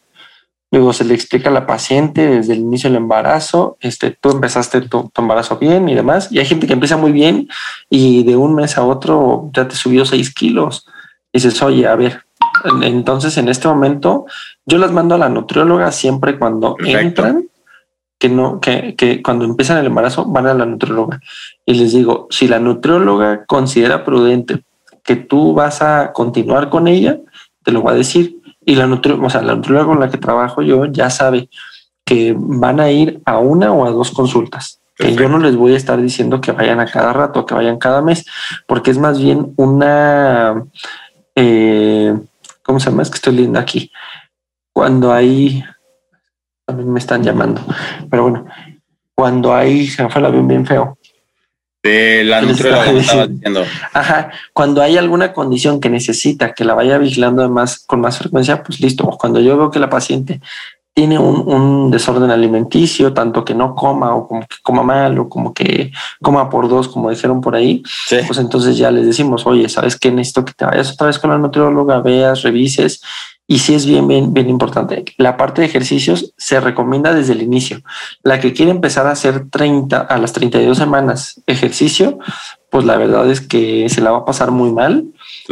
Luego 0.72 0.92
se 0.92 1.04
le 1.04 1.14
explica 1.14 1.50
a 1.50 1.52
la 1.52 1.66
paciente 1.66 2.26
desde 2.26 2.54
el 2.54 2.58
inicio 2.58 2.90
del 2.90 2.96
embarazo, 2.96 3.76
este, 3.80 4.10
tú 4.10 4.30
empezaste 4.30 4.80
tu, 4.80 5.08
embarazo 5.16 5.56
bien 5.56 5.88
y 5.88 5.94
demás. 5.94 6.32
Y 6.32 6.40
hay 6.40 6.46
gente 6.46 6.66
que 6.66 6.72
empieza 6.72 6.96
muy 6.96 7.12
bien 7.12 7.48
y 7.88 8.24
de 8.24 8.34
un 8.34 8.56
mes 8.56 8.76
a 8.76 8.82
otro 8.82 9.50
ya 9.52 9.68
te 9.68 9.76
subió 9.76 10.04
seis 10.04 10.34
kilos. 10.34 10.84
Y 11.32 11.38
dices, 11.38 11.62
oye, 11.62 11.86
a 11.86 11.94
ver, 11.94 12.24
entonces 12.82 13.36
en 13.38 13.48
este 13.48 13.68
momento 13.68 14.26
yo 14.66 14.78
las 14.78 14.92
mando 14.92 15.14
a 15.14 15.18
la 15.18 15.28
nutrióloga 15.28 15.92
siempre 15.92 16.38
cuando 16.38 16.76
entran 16.84 17.48
que 18.18 18.28
no, 18.28 18.60
que, 18.60 18.94
que 18.96 19.22
cuando 19.22 19.44
empiezan 19.44 19.78
el 19.78 19.86
embarazo 19.86 20.24
van 20.24 20.46
a 20.46 20.54
la 20.54 20.64
nutrióloga 20.64 21.20
y 21.66 21.74
les 21.74 21.92
digo, 21.92 22.26
si 22.30 22.48
la 22.48 22.58
nutrióloga 22.58 23.44
considera 23.44 24.04
prudente 24.04 24.62
que 25.04 25.16
tú 25.16 25.52
vas 25.52 25.82
a 25.82 26.12
continuar 26.12 26.70
con 26.70 26.88
ella, 26.88 27.18
te 27.62 27.70
lo 27.70 27.82
va 27.82 27.92
a 27.92 27.94
decir. 27.94 28.38
Y 28.64 28.76
la 28.76 28.86
nutrióloga, 28.86 29.26
o 29.26 29.30
sea, 29.30 29.42
la 29.42 29.54
nutrióloga 29.54 29.86
con 29.86 30.00
la 30.00 30.10
que 30.10 30.18
trabajo 30.18 30.62
yo 30.62 30.86
ya 30.86 31.10
sabe 31.10 31.50
que 32.04 32.34
van 32.36 32.80
a 32.80 32.90
ir 32.90 33.20
a 33.24 33.38
una 33.38 33.72
o 33.72 33.86
a 33.86 33.90
dos 33.90 34.10
consultas. 34.10 34.80
Que 34.96 35.14
yo 35.14 35.28
no 35.28 35.38
les 35.38 35.56
voy 35.56 35.74
a 35.74 35.76
estar 35.76 36.00
diciendo 36.00 36.40
que 36.40 36.52
vayan 36.52 36.78
a 36.78 36.86
cada 36.86 37.12
rato, 37.12 37.44
que 37.44 37.54
vayan 37.54 37.78
cada 37.78 38.00
mes, 38.00 38.24
porque 38.66 38.92
es 38.92 38.98
más 38.98 39.18
bien 39.18 39.52
una, 39.56 40.64
eh, 41.34 42.16
¿cómo 42.62 42.78
se 42.78 42.90
llama? 42.90 43.02
Es 43.02 43.10
que 43.10 43.16
estoy 43.16 43.34
leyendo 43.34 43.58
aquí. 43.58 43.90
Cuando 44.74 45.12
hay, 45.12 45.64
también 46.66 46.92
me 46.92 46.98
están 46.98 47.22
llamando. 47.22 47.64
Pero 48.10 48.24
bueno, 48.24 48.46
cuando 49.14 49.54
hay, 49.54 49.86
se 49.86 50.02
me 50.02 50.10
fue 50.10 50.20
el 50.20 50.26
avión 50.26 50.48
bien 50.48 50.66
feo. 50.66 50.98
De 51.80 52.24
la 52.24 52.40
estaba 52.40 52.84
diciendo. 52.92 53.62
Ajá, 53.92 54.30
cuando 54.52 54.82
hay 54.82 54.96
alguna 54.96 55.32
condición 55.32 55.80
que 55.80 55.90
necesita 55.90 56.54
que 56.54 56.64
la 56.64 56.74
vaya 56.74 56.98
vigilando 56.98 57.48
más, 57.48 57.78
con 57.78 58.00
más 58.00 58.18
frecuencia, 58.18 58.64
pues 58.64 58.80
listo. 58.80 59.04
Cuando 59.20 59.38
yo 59.40 59.56
veo 59.56 59.70
que 59.70 59.78
la 59.78 59.88
paciente 59.88 60.40
tiene 60.92 61.18
un, 61.18 61.90
desorden 61.90 62.30
alimenticio, 62.30 63.12
tanto 63.12 63.44
que 63.44 63.54
no 63.54 63.74
coma 63.74 64.14
o 64.14 64.26
como 64.26 64.40
que 64.42 64.56
coma 64.62 64.82
mal 64.82 65.18
o 65.18 65.28
como 65.28 65.52
que 65.52 65.92
coma 66.20 66.48
por 66.50 66.68
dos, 66.68 66.88
como 66.88 67.10
dijeron 67.10 67.40
por 67.40 67.54
ahí, 67.54 67.82
pues 68.08 68.38
entonces 68.38 68.76
ya 68.76 68.90
les 68.90 69.06
decimos, 69.06 69.46
oye, 69.46 69.68
¿sabes 69.68 69.96
qué? 69.96 70.10
Necesito 70.10 70.44
que 70.44 70.52
te 70.52 70.64
vayas 70.64 70.92
otra 70.92 71.08
vez 71.08 71.18
con 71.18 71.30
la 71.30 71.38
nutrióloga, 71.38 72.00
veas, 72.00 72.42
revises 72.42 73.02
y 73.46 73.58
sí 73.58 73.74
es 73.74 73.84
bien, 73.84 74.08
bien, 74.08 74.32
bien 74.32 74.48
importante. 74.48 75.04
La 75.18 75.36
parte 75.36 75.60
de 75.60 75.66
ejercicios 75.66 76.32
se 76.38 76.60
recomienda 76.60 77.12
desde 77.12 77.34
el 77.34 77.42
inicio. 77.42 77.82
La 78.22 78.40
que 78.40 78.54
quiere 78.54 78.70
empezar 78.70 79.06
a 79.06 79.10
hacer 79.10 79.50
30 79.50 80.00
a 80.00 80.18
las 80.18 80.32
32 80.32 80.78
semanas 80.78 81.42
ejercicio, 81.46 82.18
pues 82.70 82.86
la 82.86 82.96
verdad 82.96 83.30
es 83.30 83.40
que 83.40 83.88
se 83.90 84.00
la 84.00 84.12
va 84.12 84.18
a 84.18 84.24
pasar 84.24 84.50
muy 84.50 84.72
mal. 84.72 85.04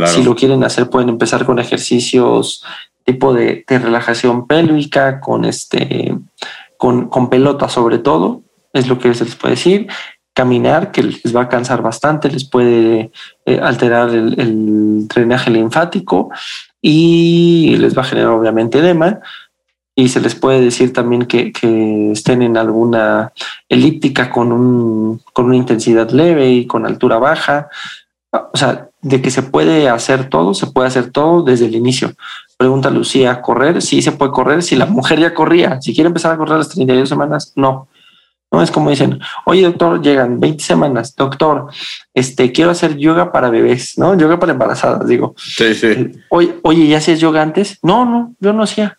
Si 0.07 0.23
lo 0.23 0.35
quieren 0.35 0.65
hacer, 0.65 0.89
pueden 0.89 1.11
empezar 1.11 1.45
con 1.45 1.59
ejercicios 1.59 2.65
tipo 3.05 3.35
de, 3.35 3.65
relajación 3.69 4.47
pélvica, 4.47 5.21
con 5.21 5.45
este, 5.45 6.17
con, 6.79 7.09
con 7.09 7.29
pelota 7.29 7.69
sobre 7.69 7.99
todo, 7.99 8.43
es 8.73 8.89
lo 8.89 8.99
que 8.99 9.13
se 9.13 9.25
les 9.25 9.35
puede 9.35 9.55
decir 9.55 9.87
caminar, 10.35 10.93
que 10.93 11.03
les 11.03 11.37
va 11.37 11.43
a 11.43 11.49
cansar 11.49 11.83
bastante, 11.83 12.31
les 12.31 12.49
puede 12.49 13.11
eh, 13.45 13.61
alterar 13.63 14.09
el, 14.09 14.41
el, 14.41 15.07
drenaje 15.07 15.51
linfático 15.51 16.31
y 16.83 17.77
les 17.79 17.97
va 17.97 18.03
a 18.03 18.07
generar 18.07 18.33
obviamente 18.33 18.81
edema. 18.81 19.21
Y 19.95 20.09
se 20.09 20.21
les 20.21 20.35
puede 20.35 20.61
decir 20.61 20.93
también 20.93 21.27
que, 21.27 21.53
estén 22.13 22.43
en 22.43 22.57
alguna 22.57 23.33
elíptica 23.69 24.31
con, 24.31 24.53
un, 24.53 25.23
con 25.33 25.47
una 25.47 25.57
intensidad 25.57 26.11
leve 26.11 26.51
y 26.51 26.67
con 26.67 26.85
altura 26.85 27.19
baja. 27.19 27.69
O 28.31 28.57
sea, 28.57 28.89
de 29.03 29.21
que 29.21 29.31
se 29.31 29.43
puede 29.43 29.89
hacer 29.89 30.29
todo, 30.29 30.55
se 30.55 30.67
puede 30.67 30.89
hacer 30.89 31.11
todo 31.11 31.43
desde 31.43 31.67
el 31.67 31.75
inicio. 31.75 32.13
Pregunta 32.57 32.91
Lucía, 32.91 33.43
¿correr? 33.43 33.83
Sí, 33.83 34.01
se 34.01 34.13
puede 34.13 34.33
correr. 34.33 34.63
Si 34.63 34.77
la 34.77 34.87
mujer 34.87 35.21
ya 35.21 35.35
corría, 35.35 35.81
si 35.81 35.95
quiere 35.95 36.09
empezar 36.09 36.33
a 36.33 36.37
correr 36.37 36.55
a 36.55 36.59
las 36.59 36.71
32 36.71 37.09
semanas, 37.09 37.53
no. 37.57 37.89
No 38.53 38.63
es 38.63 38.71
como 38.71 38.91
dicen, 38.91 39.19
oye 39.47 39.63
doctor, 39.63 40.03
llegan 40.03 40.39
20 40.39 40.63
semanas, 40.63 41.17
doctor, 41.17 41.69
este, 42.13 42.53
quiero 42.53 42.71
hacer 42.71 42.99
yoga 42.99 43.33
para 43.33 43.49
bebés, 43.49 43.97
¿no? 43.97 44.17
Yoga 44.17 44.39
para 44.39 44.53
embarazadas, 44.53 45.09
digo. 45.09 45.35
Sí, 45.39 45.75
sí. 45.75 46.13
Oye, 46.29 46.57
oye, 46.63 46.87
¿ya 46.87 46.99
hacías 46.99 47.19
yoga 47.19 47.41
antes? 47.41 47.79
No, 47.83 48.05
no, 48.05 48.35
yo 48.41 48.53
no 48.53 48.63
hacía. 48.63 48.99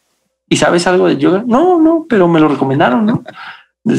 ¿Y 0.49 0.57
sabes 0.57 0.87
algo 0.87 1.07
de 1.07 1.17
yoga? 1.17 1.43
No, 1.45 1.79
no, 1.79 2.05
pero 2.09 2.27
me 2.27 2.39
lo 2.39 2.47
recomendaron, 2.47 3.05
¿no? 3.05 3.23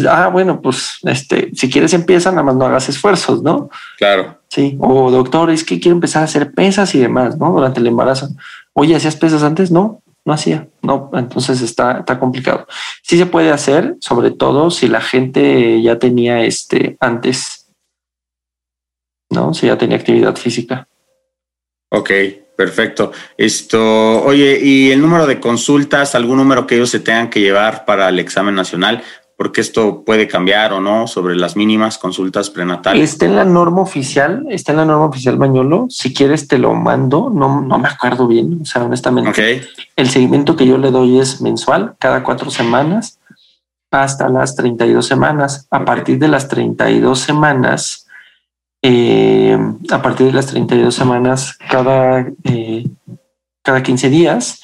ah, 0.08 0.28
bueno, 0.28 0.60
pues 0.60 0.98
este, 1.02 1.50
si 1.54 1.70
quieres 1.70 1.92
empieza, 1.94 2.30
nada 2.30 2.42
más 2.42 2.56
no 2.56 2.66
hagas 2.66 2.88
esfuerzos, 2.88 3.42
¿no? 3.42 3.68
Claro. 3.98 4.38
Sí. 4.48 4.76
O 4.80 5.10
doctor, 5.10 5.50
es 5.50 5.64
que 5.64 5.78
quiero 5.78 5.94
empezar 5.94 6.22
a 6.22 6.26
hacer 6.26 6.52
pesas 6.52 6.94
y 6.94 7.00
demás, 7.00 7.38
¿no? 7.38 7.52
Durante 7.52 7.80
el 7.80 7.86
embarazo. 7.86 8.28
Oye, 8.72 8.96
¿hacías 8.96 9.16
pesas 9.16 9.42
antes? 9.42 9.70
No, 9.70 10.02
no 10.24 10.32
hacía, 10.32 10.68
no, 10.82 11.10
entonces 11.14 11.60
está, 11.60 11.98
está 11.98 12.18
complicado. 12.18 12.66
Sí 13.02 13.18
se 13.18 13.26
puede 13.26 13.50
hacer, 13.50 13.96
sobre 14.00 14.30
todo 14.30 14.70
si 14.70 14.88
la 14.88 15.00
gente 15.00 15.82
ya 15.82 15.98
tenía 15.98 16.42
este 16.44 16.96
antes, 17.00 17.70
¿no? 19.30 19.52
Si 19.52 19.66
ya 19.66 19.76
tenía 19.76 19.98
actividad 19.98 20.36
física. 20.36 20.88
Ok, 21.90 22.10
perfecto. 22.56 23.12
Esto, 23.36 24.24
oye, 24.24 24.58
¿y 24.62 24.90
el 24.90 25.00
número 25.00 25.26
de 25.26 25.40
consultas, 25.40 26.14
algún 26.14 26.38
número 26.38 26.66
que 26.66 26.76
ellos 26.76 26.90
se 26.90 27.00
tengan 27.00 27.28
que 27.28 27.40
llevar 27.40 27.84
para 27.84 28.08
el 28.08 28.18
examen 28.18 28.54
nacional? 28.54 29.02
Porque 29.36 29.60
esto 29.60 30.04
puede 30.04 30.28
cambiar 30.28 30.72
o 30.72 30.80
no 30.80 31.06
sobre 31.06 31.36
las 31.36 31.56
mínimas 31.56 31.98
consultas 31.98 32.50
prenatales. 32.50 33.12
Está 33.12 33.26
en 33.26 33.36
la 33.36 33.44
norma 33.44 33.80
oficial, 33.80 34.46
está 34.50 34.72
en 34.72 34.78
la 34.78 34.84
norma 34.84 35.06
oficial 35.06 35.36
Bañolo. 35.36 35.86
Si 35.90 36.14
quieres 36.14 36.46
te 36.46 36.58
lo 36.58 36.74
mando, 36.74 37.30
no, 37.30 37.60
no 37.60 37.78
me 37.78 37.88
acuerdo 37.88 38.26
bien, 38.26 38.60
o 38.62 38.64
sea, 38.64 38.84
honestamente. 38.84 39.62
El 39.96 40.08
seguimiento 40.08 40.56
que 40.56 40.66
yo 40.66 40.78
le 40.78 40.90
doy 40.90 41.18
es 41.18 41.40
mensual, 41.40 41.96
cada 41.98 42.22
cuatro 42.22 42.50
semanas, 42.50 43.18
hasta 43.90 44.28
las 44.28 44.54
32 44.56 45.06
semanas. 45.06 45.66
A 45.70 45.84
partir 45.84 46.18
de 46.18 46.28
las 46.28 46.48
32 46.48 47.18
semanas, 47.18 48.06
eh, 48.82 49.58
a 49.90 50.02
partir 50.02 50.26
de 50.26 50.32
las 50.32 50.46
32 50.46 50.94
semanas, 50.94 51.58
cada, 51.70 52.26
eh, 52.44 52.86
cada 53.62 53.82
15 53.82 54.10
días, 54.10 54.60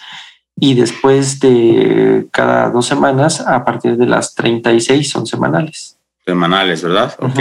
y 0.60 0.74
después 0.74 1.40
de 1.40 2.28
cada 2.30 2.70
dos 2.70 2.86
semanas, 2.86 3.40
a 3.40 3.64
partir 3.64 3.96
de 3.96 4.06
las 4.06 4.34
36 4.34 5.08
son 5.08 5.26
semanales. 5.26 5.96
Semanales, 6.24 6.82
¿verdad? 6.82 7.14
Ok. 7.18 7.38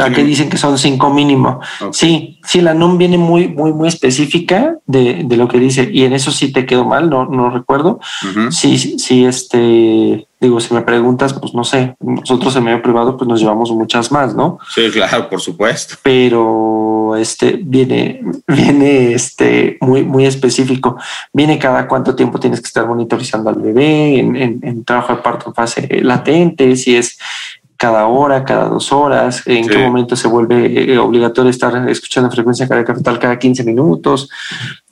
Aquí, 0.00 0.22
dicen 0.22 0.48
que 0.48 0.56
son 0.56 0.78
cinco 0.78 1.12
mínimo. 1.12 1.60
Sí, 1.92 2.40
sí, 2.42 2.62
la 2.62 2.72
NUM 2.72 2.96
viene 2.96 3.18
muy, 3.18 3.48
muy, 3.48 3.72
muy 3.72 3.86
específica 3.86 4.78
de, 4.86 5.22
de, 5.24 5.36
lo 5.36 5.46
que 5.46 5.60
dice 5.60 5.88
y 5.92 6.04
en 6.04 6.14
eso 6.14 6.32
sí 6.32 6.50
te 6.50 6.64
quedo 6.64 6.84
mal, 6.84 7.10
no, 7.10 7.26
no 7.26 7.50
recuerdo. 7.50 8.00
Sí, 8.50 8.78
sí, 8.78 9.24
este, 9.26 10.26
Digo, 10.44 10.60
si 10.60 10.74
me 10.74 10.82
preguntas, 10.82 11.32
pues 11.32 11.54
no 11.54 11.64
sé, 11.64 11.96
nosotros 12.00 12.54
en 12.54 12.64
medio 12.64 12.82
privado 12.82 13.16
pues 13.16 13.26
nos 13.26 13.40
llevamos 13.40 13.70
muchas 13.70 14.12
más, 14.12 14.34
¿no? 14.34 14.58
Sí, 14.68 14.90
claro, 14.90 15.30
por 15.30 15.40
supuesto. 15.40 15.94
Pero 16.02 17.16
este 17.16 17.58
viene, 17.64 18.20
viene 18.46 19.14
este 19.14 19.78
muy, 19.80 20.02
muy 20.02 20.26
específico. 20.26 20.98
Viene 21.32 21.58
cada 21.58 21.88
cuánto 21.88 22.14
tiempo 22.14 22.38
tienes 22.38 22.60
que 22.60 22.66
estar 22.66 22.86
monitorizando 22.86 23.48
al 23.48 23.56
bebé 23.56 24.18
en, 24.18 24.36
en, 24.36 24.84
trabajo 24.84 25.16
de 25.16 25.22
parto 25.22 25.48
en 25.48 25.54
fase 25.54 25.88
latente, 26.02 26.76
si 26.76 26.94
es 26.94 27.16
cada 27.78 28.06
hora, 28.06 28.44
cada 28.44 28.68
dos 28.68 28.92
horas, 28.92 29.42
en 29.46 29.66
qué 29.66 29.78
momento 29.78 30.14
se 30.14 30.28
vuelve 30.28 30.92
eh, 30.92 30.98
obligatorio 30.98 31.50
estar 31.50 31.88
escuchando 31.88 32.30
frecuencia 32.30 32.68
cardíaca 32.68 32.94
total 32.94 33.18
cada 33.18 33.38
15 33.38 33.64
minutos. 33.64 34.28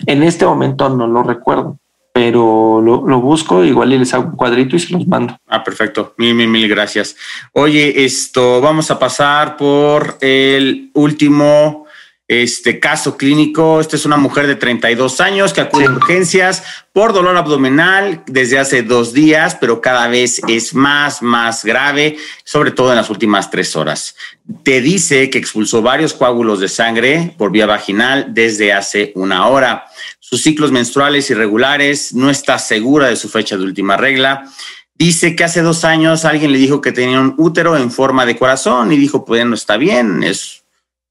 En 0.06 0.22
este 0.22 0.46
momento 0.46 0.88
no 0.88 1.06
lo 1.06 1.22
recuerdo 1.22 1.78
pero 2.12 2.80
lo, 2.82 3.06
lo, 3.06 3.20
busco, 3.20 3.64
igual 3.64 3.92
y 3.92 3.98
les 3.98 4.12
hago 4.12 4.30
un 4.30 4.36
cuadrito 4.36 4.76
y 4.76 4.78
se 4.78 4.92
los 4.92 5.06
mando. 5.06 5.38
Ah, 5.46 5.64
perfecto. 5.64 6.14
Mil, 6.18 6.34
mil, 6.34 6.48
mil 6.48 6.68
gracias. 6.68 7.16
Oye, 7.52 8.04
esto, 8.04 8.60
vamos 8.60 8.90
a 8.90 8.98
pasar 8.98 9.56
por 9.56 10.18
el 10.20 10.90
último 10.92 11.86
este 12.28 12.80
caso 12.80 13.16
clínico. 13.16 13.80
Esta 13.80 13.96
es 13.96 14.06
una 14.06 14.16
mujer 14.16 14.46
de 14.46 14.56
32 14.56 15.20
años 15.20 15.52
que 15.52 15.60
acude 15.60 15.86
a 15.86 15.90
urgencias 15.90 16.62
por 16.92 17.12
dolor 17.12 17.36
abdominal 17.36 18.22
desde 18.26 18.58
hace 18.58 18.82
dos 18.82 19.12
días, 19.12 19.56
pero 19.60 19.80
cada 19.80 20.08
vez 20.08 20.40
es 20.48 20.74
más, 20.74 21.22
más 21.22 21.64
grave, 21.64 22.16
sobre 22.44 22.70
todo 22.70 22.90
en 22.90 22.96
las 22.96 23.10
últimas 23.10 23.50
tres 23.50 23.76
horas. 23.76 24.16
Te 24.62 24.80
dice 24.80 25.28
que 25.30 25.38
expulsó 25.38 25.82
varios 25.82 26.14
coágulos 26.14 26.60
de 26.60 26.68
sangre 26.68 27.34
por 27.36 27.50
vía 27.50 27.66
vaginal 27.66 28.26
desde 28.32 28.72
hace 28.72 29.12
una 29.14 29.46
hora 29.48 29.86
sus 30.24 30.40
ciclos 30.40 30.70
menstruales 30.70 31.28
irregulares, 31.30 32.14
no 32.14 32.30
está 32.30 32.56
segura 32.56 33.08
de 33.08 33.16
su 33.16 33.28
fecha 33.28 33.56
de 33.56 33.64
última 33.64 33.96
regla. 33.96 34.48
Dice 34.94 35.34
que 35.34 35.42
hace 35.42 35.62
dos 35.62 35.84
años 35.84 36.24
alguien 36.24 36.52
le 36.52 36.58
dijo 36.58 36.80
que 36.80 36.92
tenía 36.92 37.18
un 37.18 37.34
útero 37.38 37.76
en 37.76 37.90
forma 37.90 38.24
de 38.24 38.38
corazón 38.38 38.92
y 38.92 38.96
dijo, 38.96 39.24
pues 39.24 39.44
no 39.44 39.56
está 39.56 39.76
bien, 39.76 40.22
es, 40.22 40.62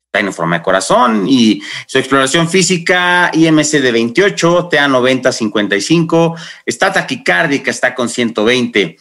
está 0.05 0.21
en 0.21 0.31
forma 0.31 0.59
de 0.59 0.63
corazón. 0.63 1.25
Y 1.27 1.61
su 1.87 1.97
exploración 1.97 2.49
física, 2.49 3.31
IMC 3.33 3.81
de 3.81 3.91
28, 3.91 4.69
TA 4.71 4.87
90, 4.87 5.29
55, 5.29 6.35
está 6.65 6.93
taquicárdica, 6.93 7.69
está 7.69 7.93
con 7.93 8.07
120. 8.07 8.95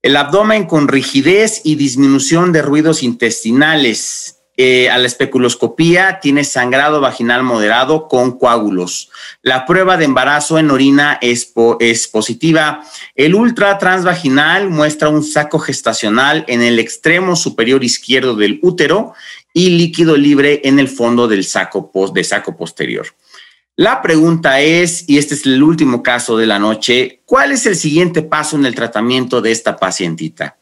El 0.00 0.16
abdomen 0.16 0.66
con 0.66 0.86
rigidez 0.86 1.60
y 1.64 1.74
disminución 1.74 2.52
de 2.52 2.62
ruidos 2.62 3.02
intestinales. 3.02 4.39
Eh, 4.62 4.90
a 4.90 4.98
la 4.98 5.06
especuloscopía 5.06 6.20
tiene 6.20 6.44
sangrado 6.44 7.00
vaginal 7.00 7.42
moderado 7.42 8.08
con 8.08 8.38
coágulos. 8.38 9.08
La 9.40 9.64
prueba 9.64 9.96
de 9.96 10.04
embarazo 10.04 10.58
en 10.58 10.70
orina 10.70 11.18
es, 11.22 11.50
positiva. 12.12 12.84
El 13.14 13.34
ultra 13.34 13.78
transvaginal 13.78 14.68
muestra 14.68 15.08
un 15.08 15.24
saco 15.24 15.60
gestacional 15.60 16.44
en 16.46 16.60
el 16.60 16.78
extremo 16.78 17.36
superior 17.36 17.82
izquierdo 17.82 18.36
del 18.36 18.58
útero 18.60 19.14
y 19.54 19.70
líquido 19.70 20.18
libre 20.18 20.60
en 20.64 20.78
el 20.78 20.88
fondo 20.88 21.26
del 21.26 21.44
saco, 21.44 21.90
saco 22.22 22.54
posterior. 22.54 23.06
La 23.76 24.02
pregunta 24.02 24.60
es, 24.60 25.08
y 25.08 25.16
este 25.16 25.36
es 25.36 25.46
el 25.46 25.62
último 25.62 26.02
caso 26.02 26.36
de 26.36 26.46
la 26.46 26.58
noche, 26.58 27.22
¿cuál 27.24 27.52
es 27.52 27.64
el 27.64 27.76
siguiente 27.76 28.20
paso 28.20 28.56
en 28.56 28.66
el 28.66 28.74
tratamiento 28.74 29.40
de 29.40 29.52
esta 29.52 29.78
pacientita? 29.78 30.58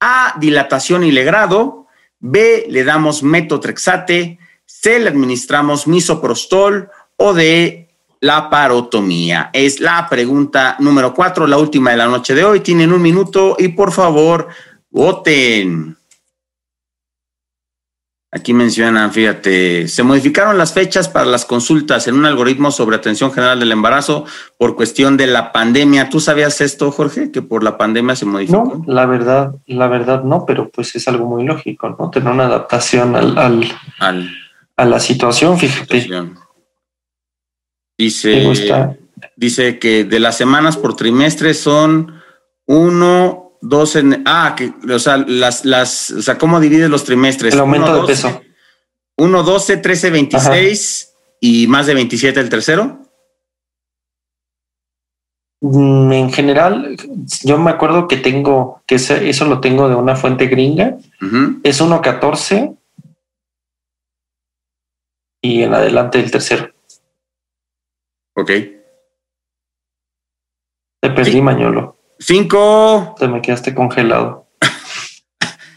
A, 0.00 0.34
dilatación 0.40 1.04
y 1.04 1.12
legrado, 1.12 1.85
B, 2.18 2.66
le 2.68 2.84
damos 2.84 3.22
metotrexate, 3.22 4.38
C, 4.64 4.98
le 4.98 5.08
administramos 5.08 5.86
misoprostol 5.86 6.90
o 7.16 7.34
D, 7.34 7.88
la 8.20 8.50
parotomía. 8.50 9.50
Es 9.52 9.80
la 9.80 10.08
pregunta 10.08 10.76
número 10.78 11.14
cuatro, 11.14 11.46
la 11.46 11.58
última 11.58 11.90
de 11.90 11.96
la 11.98 12.06
noche 12.06 12.34
de 12.34 12.44
hoy. 12.44 12.60
Tienen 12.60 12.92
un 12.92 13.02
minuto 13.02 13.56
y 13.58 13.68
por 13.68 13.92
favor, 13.92 14.48
voten. 14.90 15.96
Aquí 18.36 18.52
mencionan, 18.52 19.12
fíjate, 19.12 19.88
se 19.88 20.02
modificaron 20.02 20.58
las 20.58 20.74
fechas 20.74 21.08
para 21.08 21.24
las 21.24 21.46
consultas 21.46 22.06
en 22.06 22.16
un 22.16 22.26
algoritmo 22.26 22.70
sobre 22.70 22.96
atención 22.96 23.32
general 23.32 23.58
del 23.58 23.72
embarazo 23.72 24.26
por 24.58 24.76
cuestión 24.76 25.16
de 25.16 25.26
la 25.26 25.52
pandemia. 25.52 26.10
¿Tú 26.10 26.20
sabías 26.20 26.60
esto, 26.60 26.92
Jorge, 26.92 27.32
que 27.32 27.40
por 27.40 27.64
la 27.64 27.78
pandemia 27.78 28.14
se 28.14 28.26
modificó? 28.26 28.82
No, 28.86 28.92
la 28.92 29.06
verdad, 29.06 29.54
la 29.64 29.88
verdad 29.88 30.22
no, 30.22 30.44
pero 30.44 30.68
pues 30.68 30.94
es 30.94 31.08
algo 31.08 31.24
muy 31.24 31.44
lógico, 31.44 31.96
¿no? 31.98 32.10
Tener 32.10 32.30
una 32.30 32.44
adaptación 32.44 33.16
al, 33.16 33.38
al, 33.98 34.30
a 34.76 34.84
la 34.84 35.00
situación, 35.00 35.58
fíjate. 35.58 36.06
Dice, 37.96 38.98
dice 39.34 39.78
que 39.78 40.04
de 40.04 40.20
las 40.20 40.36
semanas 40.36 40.76
por 40.76 40.94
trimestre 40.94 41.54
son 41.54 42.20
uno 42.66 43.45
12, 43.60 44.22
ah, 44.26 44.54
que, 44.56 44.72
o 44.92 44.98
sea, 44.98 45.16
las, 45.18 45.64
las, 45.64 46.10
o 46.10 46.22
sea, 46.22 46.38
¿cómo 46.38 46.60
divides 46.60 46.90
los 46.90 47.04
trimestres? 47.04 47.54
El 47.54 47.60
aumento 47.60 48.00
de 48.00 48.06
peso. 48.06 48.40
1, 49.16 49.42
12, 49.42 49.76
13, 49.78 50.10
26 50.10 51.14
y 51.40 51.66
más 51.66 51.86
de 51.86 51.94
27 51.94 52.38
el 52.40 52.48
tercero. 52.48 53.00
Mm, 55.60 56.12
en 56.12 56.32
general, 56.32 56.96
yo 57.42 57.58
me 57.58 57.70
acuerdo 57.70 58.08
que 58.08 58.18
tengo, 58.18 58.82
que 58.86 58.96
eso 58.96 59.44
lo 59.46 59.60
tengo 59.60 59.88
de 59.88 59.94
una 59.94 60.16
fuente 60.16 60.46
gringa, 60.46 60.98
es 61.62 61.80
1.14 61.80 62.76
y 65.40 65.62
en 65.62 65.74
adelante 65.74 66.20
el 66.20 66.30
tercero. 66.30 66.72
Ok. 68.34 68.50
Te 71.00 71.10
perdí, 71.10 71.40
Mañolo. 71.40 71.95
Cinco. 72.18 73.14
Te 73.18 73.28
me 73.28 73.42
quedaste 73.42 73.74
congelado. 73.74 74.46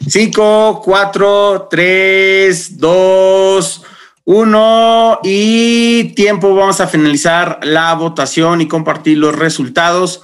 Cinco, 0.08 0.82
cuatro, 0.84 1.68
tres, 1.70 2.80
dos, 2.80 3.84
uno 4.26 5.20
y 5.24 6.14
tiempo. 6.16 6.56
Vamos 6.56 6.80
a 6.82 6.88
finalizar 6.88 7.60
la 7.64 7.94
votación 7.94 8.62
y 8.62 8.68
compartir 8.68 9.18
los 9.18 9.36
resultados. 9.36 10.24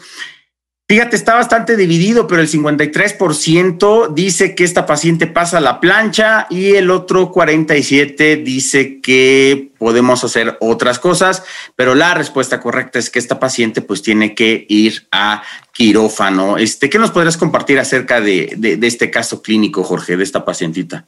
Fíjate, 0.87 1.15
está 1.15 1.33
bastante 1.33 1.75
dividido, 1.75 2.27
pero 2.27 2.41
el 2.41 2.47
53% 2.47 4.13
dice 4.13 4.53
que 4.53 4.63
esta 4.63 4.85
paciente 4.85 5.25
pasa 5.25 5.59
la 5.59 5.79
plancha 5.79 6.45
y 6.51 6.75
el 6.75 6.91
otro 6.91 7.31
47 7.31 8.35
dice 8.35 9.01
que 9.01 9.71
podemos 9.79 10.23
hacer 10.23 10.57
otras 10.61 10.99
cosas, 10.99 11.43
pero 11.75 11.95
la 11.95 12.13
respuesta 12.13 12.59
correcta 12.59 12.99
es 12.99 13.09
que 13.09 13.17
esta 13.17 13.39
paciente 13.39 13.81
pues 13.81 14.03
tiene 14.03 14.35
que 14.35 14.67
ir 14.69 15.07
a 15.11 15.41
quirófano. 15.73 16.57
Este, 16.57 16.87
¿Qué 16.87 16.99
nos 16.99 17.09
podrías 17.09 17.37
compartir 17.37 17.79
acerca 17.79 18.21
de, 18.21 18.53
de, 18.55 18.85
este 18.85 19.09
caso 19.09 19.41
clínico, 19.41 19.83
Jorge, 19.83 20.17
de 20.17 20.23
esta 20.23 20.45
pacientita? 20.45 21.07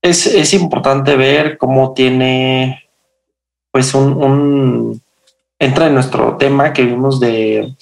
Es, 0.00 0.24
es 0.24 0.54
importante 0.54 1.16
ver 1.16 1.58
cómo 1.58 1.92
tiene 1.92 2.88
pues 3.70 3.92
un, 3.92 4.14
un 4.14 5.05
entra 5.58 5.86
en 5.86 5.94
nuestro 5.94 6.36
tema 6.36 6.72
que 6.72 6.84
vimos 6.84 7.20
de 7.20 7.74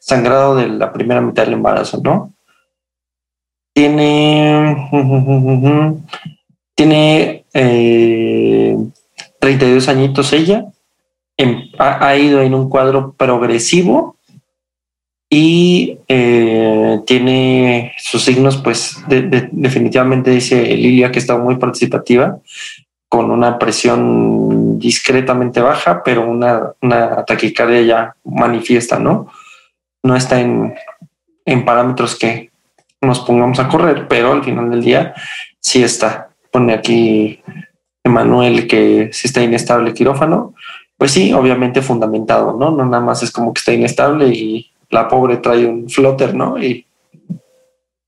sangrado 0.00 0.56
de 0.56 0.68
la 0.68 0.92
primera 0.92 1.20
mitad 1.20 1.44
del 1.44 1.54
embarazo, 1.54 2.00
¿no? 2.02 2.32
Tiene, 3.74 4.88
tiene 6.74 7.44
32 9.38 9.88
eh, 9.88 9.90
añitos 9.90 10.32
ella, 10.32 10.66
ha, 11.78 12.16
ido 12.16 12.42
en 12.42 12.54
un 12.54 12.68
cuadro 12.68 13.14
progresivo 13.14 14.16
y 15.30 15.98
eh, 16.08 17.00
tiene 17.06 17.94
sus 17.98 18.22
signos, 18.22 18.58
pues 18.58 18.96
definitivamente 19.08 20.30
dice 20.30 20.76
Lilia 20.76 21.10
que 21.10 21.18
está 21.18 21.38
muy 21.38 21.56
participativa, 21.56 22.38
con 23.12 23.30
una 23.30 23.58
presión 23.58 24.78
discretamente 24.78 25.60
baja, 25.60 26.02
pero 26.02 26.26
una, 26.26 26.72
una 26.80 27.26
taquicardia 27.26 27.82
ya 27.82 28.16
manifiesta, 28.24 28.98
¿no? 28.98 29.30
No 30.02 30.16
está 30.16 30.40
en, 30.40 30.74
en 31.44 31.62
parámetros 31.66 32.18
que 32.18 32.50
nos 33.02 33.20
pongamos 33.20 33.58
a 33.58 33.68
correr, 33.68 34.08
pero 34.08 34.32
al 34.32 34.42
final 34.42 34.70
del 34.70 34.82
día 34.82 35.12
sí 35.60 35.82
está. 35.82 36.30
Pone 36.50 36.72
aquí 36.72 37.42
Emanuel 38.02 38.66
que 38.66 39.10
si 39.12 39.28
está 39.28 39.42
inestable 39.42 39.92
quirófano, 39.92 40.54
pues 40.96 41.10
sí, 41.10 41.34
obviamente 41.34 41.82
fundamentado, 41.82 42.56
¿no? 42.58 42.70
No 42.70 42.86
nada 42.86 43.04
más 43.04 43.22
es 43.22 43.30
como 43.30 43.52
que 43.52 43.58
está 43.58 43.74
inestable 43.74 44.28
y 44.28 44.70
la 44.88 45.06
pobre 45.06 45.36
trae 45.36 45.66
un 45.66 45.90
flotter, 45.90 46.34
¿no? 46.34 46.58
Y, 46.58 46.86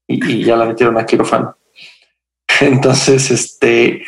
y 0.08 0.44
ya 0.44 0.56
la 0.56 0.64
metieron 0.64 0.96
a 0.96 1.04
quirófano. 1.04 1.58
Entonces, 2.62 3.30
este, 3.30 4.02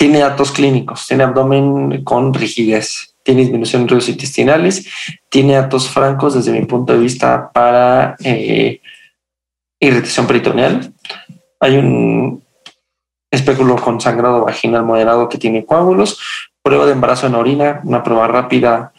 tiene 0.00 0.20
datos 0.20 0.50
clínicos, 0.50 1.06
tiene 1.06 1.24
abdomen 1.24 2.02
con 2.04 2.32
rigidez, 2.32 3.14
tiene 3.22 3.42
disminución 3.42 3.82
de 3.82 3.88
ruidos 3.88 4.08
intestinales, 4.08 4.88
tiene 5.28 5.52
datos 5.52 5.90
francos 5.90 6.32
desde 6.32 6.58
mi 6.58 6.64
punto 6.64 6.94
de 6.94 7.00
vista 7.00 7.52
para 7.52 8.16
eh, 8.24 8.80
irritación 9.78 10.26
peritoneal. 10.26 10.94
Hay 11.60 11.76
un 11.76 12.42
espéculo 13.30 13.76
con 13.76 14.00
sangrado 14.00 14.46
vaginal 14.46 14.84
moderado 14.84 15.28
que 15.28 15.36
tiene 15.36 15.66
coágulos, 15.66 16.18
prueba 16.62 16.86
de 16.86 16.92
embarazo 16.92 17.26
en 17.26 17.34
orina, 17.34 17.82
una 17.84 18.02
prueba 18.02 18.26
rápida 18.26 18.94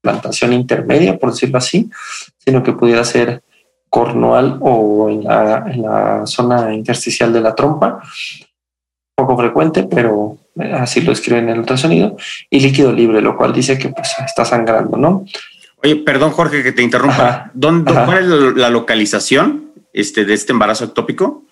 plantación 0.00 0.52
intermedia, 0.52 1.18
por 1.18 1.32
decirlo 1.32 1.58
así, 1.58 1.90
sino 2.38 2.62
que 2.62 2.72
pudiera 2.74 3.02
ser 3.02 3.42
cornual 3.90 4.58
o 4.60 5.10
en 5.10 5.24
la, 5.24 6.22
zona 6.24 6.72
intersticial 6.72 7.32
de 7.32 7.40
la 7.40 7.54
trompa. 7.54 8.00
Poco 9.14 9.36
frecuente, 9.36 9.82
pero 9.82 10.38
así 10.74 11.02
lo 11.02 11.12
escriben 11.12 11.44
en 11.44 11.50
el 11.50 11.58
ultrasonido. 11.60 12.16
Y 12.48 12.60
líquido 12.60 12.92
libre, 12.92 13.20
lo 13.20 13.36
cual 13.36 13.52
dice 13.52 13.78
que 13.78 13.90
pues 13.90 14.14
está 14.24 14.44
sangrando, 14.44 14.96
¿no? 14.96 15.24
Oye, 15.82 15.96
perdón, 15.96 16.30
Jorge, 16.30 16.62
que 16.62 16.72
te 16.72 16.82
interrumpa. 16.82 17.50
¿Dónde, 17.52 17.92
¿Cuál 17.92 18.18
es 18.18 18.56
la 18.56 18.70
localización 18.70 19.72
este, 19.92 20.24
de 20.24 20.34
este 20.34 20.52
embarazo 20.52 20.84
ectópico? 20.84 21.44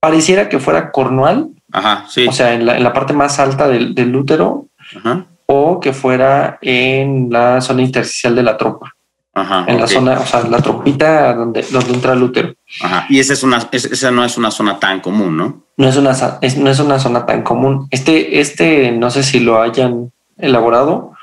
Pareciera 0.00 0.48
que 0.48 0.58
fuera 0.58 0.90
cornual. 0.90 1.48
Ajá, 1.72 2.04
sí. 2.08 2.26
O 2.26 2.32
sea, 2.32 2.52
en 2.54 2.66
la, 2.66 2.92
parte 2.92 3.14
más 3.14 3.38
alta 3.38 3.68
del, 3.68 3.94
del 3.94 4.14
útero. 4.14 4.66
Ajá 4.96 5.26
o 5.46 5.80
que 5.80 5.92
fuera 5.92 6.58
en 6.62 7.28
la 7.30 7.60
zona 7.60 7.82
intersticial 7.82 8.34
de 8.34 8.42
la 8.42 8.56
trompa. 8.56 8.93
Ajá, 9.36 9.64
en 9.66 9.80
la 9.80 9.88
zona, 9.88 10.20
o 10.20 10.26
sea, 10.26 10.44
la 10.44 10.58
trompita 10.58 11.34
donde, 11.34 11.62
donde 11.62 11.92
entra 11.92 12.12
el 12.12 12.22
útero. 12.22 12.54
Ajá. 12.80 13.06
Y 13.08 13.18
esa 13.18 13.32
es 13.32 13.42
una, 13.42 13.68
esa 13.72 14.10
no 14.12 14.24
es 14.24 14.38
una 14.38 14.52
zona 14.52 14.78
tan 14.78 15.00
común, 15.00 15.36
¿no? 15.36 15.64
No 15.76 15.88
es 15.88 15.96
una, 15.96 16.12
no 16.56 16.70
es 16.70 16.78
una 16.78 16.98
zona 17.00 17.26
tan 17.26 17.42
común. 17.42 17.88
Este, 17.90 18.38
este, 18.38 18.92
no 18.92 19.10
sé 19.10 19.24
si 19.24 19.40
lo 19.40 19.60
hayan 19.60 20.12
elaborado, 20.38 21.14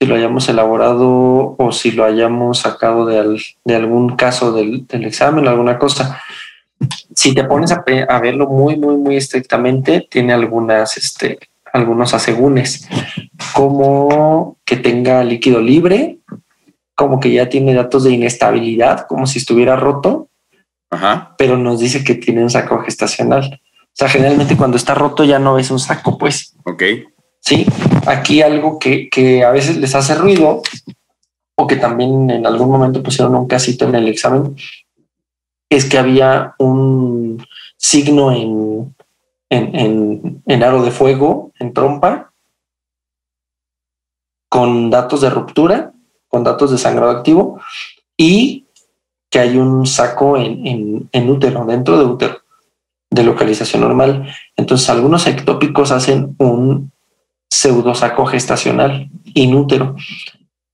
si 0.00 0.06
lo 0.06 0.14
hayamos 0.14 0.48
elaborado 0.48 1.56
o 1.58 1.72
si 1.72 1.90
lo 1.90 2.04
hayamos 2.04 2.60
sacado 2.60 3.04
de, 3.04 3.42
de 3.64 3.74
algún 3.74 4.14
caso 4.14 4.52
del, 4.52 4.86
del, 4.86 5.04
examen 5.04 5.46
o 5.46 5.50
alguna 5.50 5.76
cosa. 5.76 6.22
Si 7.14 7.34
te 7.34 7.44
pones 7.44 7.72
a, 7.72 7.84
a, 8.08 8.20
verlo 8.20 8.46
muy, 8.46 8.76
muy, 8.76 8.96
muy 8.96 9.16
estrictamente, 9.16 10.06
tiene 10.08 10.32
algunas, 10.32 10.96
este, 10.96 11.38
algunos 11.72 12.14
asegúnes, 12.14 12.88
como 13.54 14.56
que 14.64 14.76
tenga 14.76 15.22
líquido 15.24 15.60
libre, 15.60 16.18
como 17.00 17.18
que 17.18 17.32
ya 17.32 17.48
tiene 17.48 17.72
datos 17.72 18.04
de 18.04 18.12
inestabilidad, 18.12 19.06
como 19.06 19.26
si 19.26 19.38
estuviera 19.38 19.74
roto, 19.74 20.28
pero 21.38 21.56
nos 21.56 21.80
dice 21.80 22.04
que 22.04 22.14
tiene 22.14 22.42
un 22.42 22.50
saco 22.50 22.78
gestacional. 22.80 23.58
O 23.62 23.94
sea, 23.94 24.06
generalmente 24.06 24.54
cuando 24.54 24.76
está 24.76 24.94
roto 24.94 25.24
ya 25.24 25.38
no 25.38 25.58
es 25.58 25.70
un 25.70 25.78
saco, 25.78 26.18
pues. 26.18 26.54
Ok. 26.64 26.82
Sí, 27.40 27.64
aquí 28.06 28.42
algo 28.42 28.78
que, 28.78 29.08
que 29.08 29.42
a 29.42 29.50
veces 29.50 29.78
les 29.78 29.94
hace 29.94 30.14
ruido 30.14 30.60
o 31.56 31.66
que 31.66 31.76
también 31.76 32.28
en 32.28 32.46
algún 32.46 32.70
momento 32.70 33.02
pusieron 33.02 33.34
un 33.34 33.48
casito 33.48 33.88
en 33.88 33.94
el 33.94 34.06
examen 34.06 34.54
es 35.70 35.86
que 35.86 35.96
había 35.96 36.54
un 36.58 37.42
signo 37.78 38.30
en 38.30 38.94
en, 39.50 40.42
en, 40.46 40.62
aro 40.62 40.82
de 40.82 40.92
fuego, 40.92 41.50
en 41.58 41.72
trompa, 41.72 42.32
con 44.48 44.90
datos 44.90 45.22
de 45.22 45.30
ruptura, 45.30 45.92
con 46.30 46.44
datos 46.44 46.70
de 46.70 46.78
sangrado 46.78 47.10
activo 47.10 47.60
y 48.16 48.64
que 49.28 49.40
hay 49.40 49.58
un 49.58 49.86
saco 49.86 50.38
en, 50.38 51.08
en, 51.12 51.30
útero, 51.30 51.64
dentro 51.66 51.98
de 51.98 52.04
útero, 52.04 52.38
de 53.10 53.22
localización 53.22 53.82
normal. 53.82 54.32
Entonces, 54.56 54.88
algunos 54.88 55.26
ectópicos 55.26 55.92
hacen 55.92 56.34
un 56.38 56.90
pseudosaco 57.48 58.24
gestacional 58.26 59.10
inútero. 59.34 59.96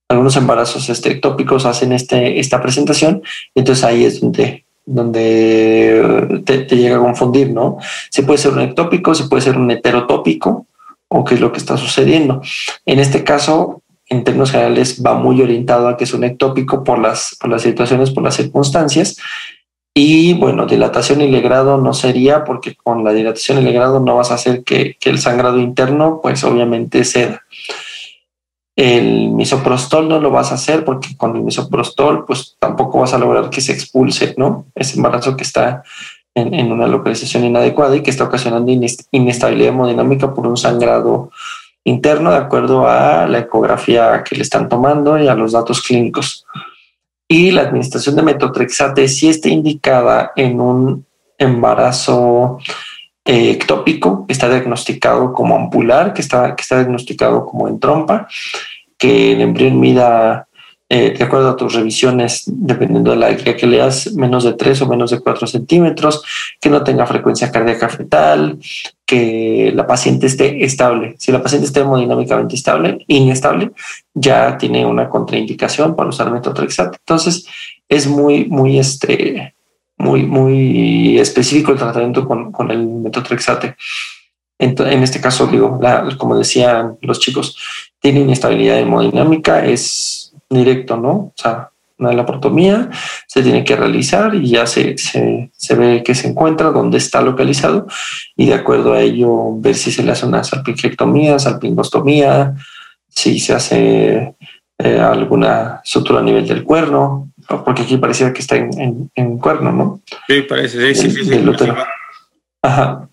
Algunos 0.08 0.36
embarazos 0.36 0.88
este, 0.88 1.10
ectópicos 1.10 1.66
hacen 1.66 1.92
este, 1.92 2.38
esta 2.38 2.62
presentación. 2.62 3.22
Entonces 3.54 3.84
ahí 3.84 4.04
es 4.04 4.20
donde 4.20 4.66
donde 4.86 6.42
te, 6.44 6.64
llega 6.76 6.96
a 6.96 7.00
confundir, 7.00 7.50
¿no? 7.50 7.78
Si 8.08 8.22
puede 8.22 8.38
ser 8.38 8.52
un 8.52 8.60
ectópico, 8.60 9.14
si 9.14 9.24
puede 9.24 9.42
ser 9.42 9.58
un 9.58 9.70
heterotópico, 9.70 10.66
o 11.08 11.24
qué 11.24 11.34
es 11.34 11.40
lo 11.40 11.52
que 11.52 11.58
está 11.58 11.76
sucediendo. 11.76 12.40
En 12.86 13.00
este 13.00 13.24
caso, 13.24 13.82
en 14.08 14.24
términos 14.24 14.52
generales, 14.52 15.02
va 15.04 15.14
muy 15.14 15.40
orientado 15.42 15.88
a 15.88 15.96
que 15.96 16.04
es 16.04 16.14
un 16.14 16.24
ectópico 16.24 16.84
por 16.84 16.98
las, 16.98 17.36
por 17.40 17.50
las 17.50 17.62
situaciones, 17.62 18.10
por 18.10 18.22
las 18.22 18.36
circunstancias. 18.36 19.16
Y 19.94 20.34
bueno, 20.34 20.66
dilatación 20.66 21.22
y 21.22 21.30
legrado 21.30 21.78
no 21.78 21.94
sería 21.94 22.44
porque 22.44 22.74
con 22.74 23.02
la 23.02 23.12
dilatación 23.12 23.58
y 23.58 23.62
legrado 23.62 23.98
no 24.00 24.16
vas 24.16 24.30
a 24.30 24.34
hacer 24.34 24.62
que, 24.62 24.96
que 25.00 25.10
el 25.10 25.18
sangrado 25.18 25.58
interno, 25.58 26.20
pues 26.22 26.44
obviamente 26.44 27.02
ceda. 27.04 27.42
El 28.76 29.30
misoprostol 29.30 30.06
no 30.06 30.20
lo 30.20 30.30
vas 30.30 30.52
a 30.52 30.56
hacer 30.56 30.84
porque 30.84 31.16
con 31.16 31.34
el 31.34 31.42
misoprostol 31.42 32.26
pues 32.26 32.56
tampoco 32.58 33.00
vas 33.00 33.14
a 33.14 33.18
lograr 33.18 33.48
que 33.48 33.62
se 33.62 33.72
expulse, 33.72 34.34
¿no? 34.36 34.66
Ese 34.74 34.96
embarazo 34.96 35.34
que 35.34 35.44
está 35.44 35.82
en, 36.34 36.70
una 36.70 36.86
localización 36.86 37.44
inadecuada 37.44 37.96
y 37.96 38.02
que 38.02 38.10
está 38.10 38.24
ocasionando 38.24 38.70
inestabilidad 39.10 39.70
hemodinámica 39.70 40.34
por 40.34 40.46
un 40.46 40.58
sangrado 40.58 41.30
interno 41.87 42.33
de 42.33 42.37
acuerdo 42.37 42.88
a 42.88 43.27
la 43.27 43.38
ecografía 43.38 44.22
que 44.25 44.35
le 44.35 44.42
están 44.42 44.68
tomando 44.68 45.18
y 45.18 45.29
a 45.29 45.35
los 45.35 45.53
datos 45.53 45.81
clínicos. 45.81 46.44
Y 47.29 47.53
la 47.53 47.62
administración 47.62 48.16
de 48.16 48.22
metotrexate 48.22 49.07
si 49.09 49.29
está 49.29 49.49
indicada 49.49 50.33
en 50.35 50.61
un 50.61 51.07
embarazo 51.38 52.59
eh, 53.25 53.51
ectópico, 53.51 54.27
que 54.27 54.33
está 54.33 54.49
diagnosticado 54.49 55.33
como 55.33 55.55
ampular, 55.55 56.12
que 56.12 56.22
está, 56.22 56.57
que 56.57 56.62
está 56.62 56.77
diagnosticado 56.79 57.46
como 57.46 57.68
en 57.68 57.79
trompa, 57.79 58.27
que 58.99 59.33
el 59.33 59.40
embrión 59.40 59.79
mida, 59.79 60.45
eh, 60.88 61.14
de 61.18 61.25
acuerdo 61.25 61.51
a 61.51 61.57
tus 61.57 61.75
revisiones, 61.75 62.44
dependiendo 62.46 63.11
de 63.11 63.16
la 63.16 63.33
guía 63.33 63.57
que 63.57 63.66
leas, 63.66 64.12
menos 64.12 64.44
de 64.44 64.53
3 64.53 64.83
o 64.83 64.87
menos 64.87 65.11
de 65.11 65.18
4 65.18 65.46
centímetros, 65.49 66.22
que 66.61 66.70
no 66.70 66.85
tenga 66.85 67.07
frecuencia 67.07 67.51
cardíaca 67.51 67.88
fetal, 67.88 68.59
que 69.05 69.72
la 69.75 69.87
paciente 69.87 70.27
esté 70.27 70.64
estable. 70.64 71.16
Si 71.18 71.33
la 71.33 71.42
paciente 71.42 71.66
está 71.66 71.81
hemodinámicamente 71.81 72.55
estable, 72.55 73.05
inestable, 73.09 73.72
ya 74.14 74.57
tiene 74.59 74.87
una 74.87 75.09
contraindicación 75.09 75.96
para 75.96 76.11
usar 76.11 76.31
metotrexate. 76.31 76.99
Entonces, 76.99 77.46
es 77.88 78.07
muy, 78.07 78.44
muy 78.44 78.79
este, 78.79 79.55
muy, 79.99 80.22
muy 80.22 81.18
específico 81.18 81.72
el 81.72 81.79
tratamiento 81.79 82.27
con, 82.27 82.53
con 82.53 82.70
el 82.70 82.87
metotrexate. 82.87 83.77
En, 84.59 84.75
en, 84.79 85.03
este 85.03 85.20
caso, 85.20 85.46
digo, 85.49 85.81
como 86.16 86.38
decían 86.38 86.96
los 87.03 87.18
chicos, 87.18 87.57
tiene 88.01 88.20
inestabilidad 88.20 88.79
hemodinámica, 88.79 89.64
es 89.66 90.25
directo, 90.48 90.96
¿no? 90.96 91.11
O 91.11 91.35
sea, 91.37 91.70
una 91.98 92.12
laparotomía 92.12 92.90
se 93.26 93.42
tiene 93.42 93.64
que 93.64 93.76
realizar 93.76 94.35
y 94.35 94.50
ya 94.50 94.66
se, 94.66 94.98
se, 94.98 95.50
se, 95.56 95.74
ve 95.74 96.02
que 96.02 96.14
se 96.14 96.28
encuentra, 96.28 96.70
dónde 96.70 96.98
está 96.98 97.22
localizado 97.22 97.87
y 98.37 98.46
de 98.46 98.54
acuerdo 98.54 98.92
a 98.92 99.00
ello 99.00 99.59
ver 99.59 99.74
si 99.74 99.90
se 99.90 100.02
le 100.02 100.12
hace 100.12 100.26
una 100.26 100.44
salpingectomía, 100.44 101.38
salpingostomía, 101.38 102.54
si 103.09 103.38
se 103.38 103.54
hace 103.54 104.35
eh, 104.78 105.00
alguna 105.00 105.80
sutura 105.85 106.20
a 106.20 106.22
nivel 106.22 106.46
del 106.46 106.64
cuerno, 106.64 107.30
porque 107.64 107.82
aquí 107.82 107.96
parecía 107.96 108.32
que 108.32 108.40
está 108.40 108.56
en, 108.56 109.11
en, 109.14 109.38
cuerno, 109.38 109.72
¿no? 109.72 110.00
Sí, 110.28 110.42
parece, 110.42 110.94
sí, 110.94 111.11
sí, 111.11 111.24
sí. 111.24 111.44
Ajá, 112.61 113.09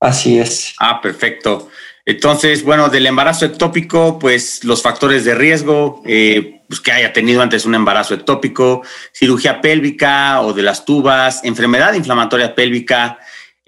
así 0.00 0.40
es. 0.40 0.74
Ah, 0.80 1.00
perfecto. 1.00 1.68
Entonces, 2.04 2.64
bueno, 2.64 2.88
del 2.88 3.06
embarazo 3.06 3.44
ectópico, 3.44 4.18
pues 4.18 4.64
los 4.64 4.82
factores 4.82 5.24
de 5.24 5.34
riesgo, 5.36 6.02
eh, 6.04 6.57
pues 6.68 6.80
que 6.80 6.92
haya 6.92 7.12
tenido 7.12 7.42
antes 7.42 7.64
un 7.64 7.74
embarazo 7.74 8.14
ectópico, 8.14 8.82
cirugía 9.12 9.60
pélvica 9.60 10.42
o 10.42 10.52
de 10.52 10.62
las 10.62 10.84
tubas, 10.84 11.42
enfermedad 11.44 11.94
inflamatoria 11.94 12.54
pélvica, 12.54 13.18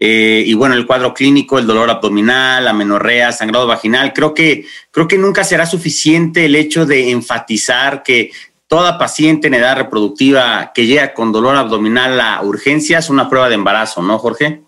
eh, 0.03 0.43
y 0.47 0.55
bueno, 0.55 0.75
el 0.75 0.87
cuadro 0.87 1.13
clínico, 1.13 1.59
el 1.59 1.67
dolor 1.67 1.91
abdominal, 1.91 2.65
la 2.65 2.73
menorrea, 2.73 3.33
sangrado 3.33 3.67
vaginal. 3.67 4.15
Creo 4.15 4.33
que, 4.33 4.65
creo 4.91 5.07
que 5.07 5.19
nunca 5.19 5.45
será 5.45 5.67
suficiente 5.67 6.47
el 6.47 6.57
hecho 6.57 6.87
de 6.87 7.11
enfatizar 7.11 8.03
que 8.03 8.31
toda 8.67 8.99
paciente 8.99 9.49
en 9.49 9.55
edad 9.55 9.77
reproductiva 9.77 10.73
que 10.75 10.87
llega 10.87 11.13
con 11.13 11.33
dolor 11.33 11.57
abdominal 11.57 12.19
a 12.19 12.41
urgencia 12.43 12.99
es 12.99 13.11
una 13.11 13.29
prueba 13.29 13.51
de 13.51 13.57
embarazo, 13.57 14.01
¿no, 14.01 14.19
Jorge? 14.19 14.63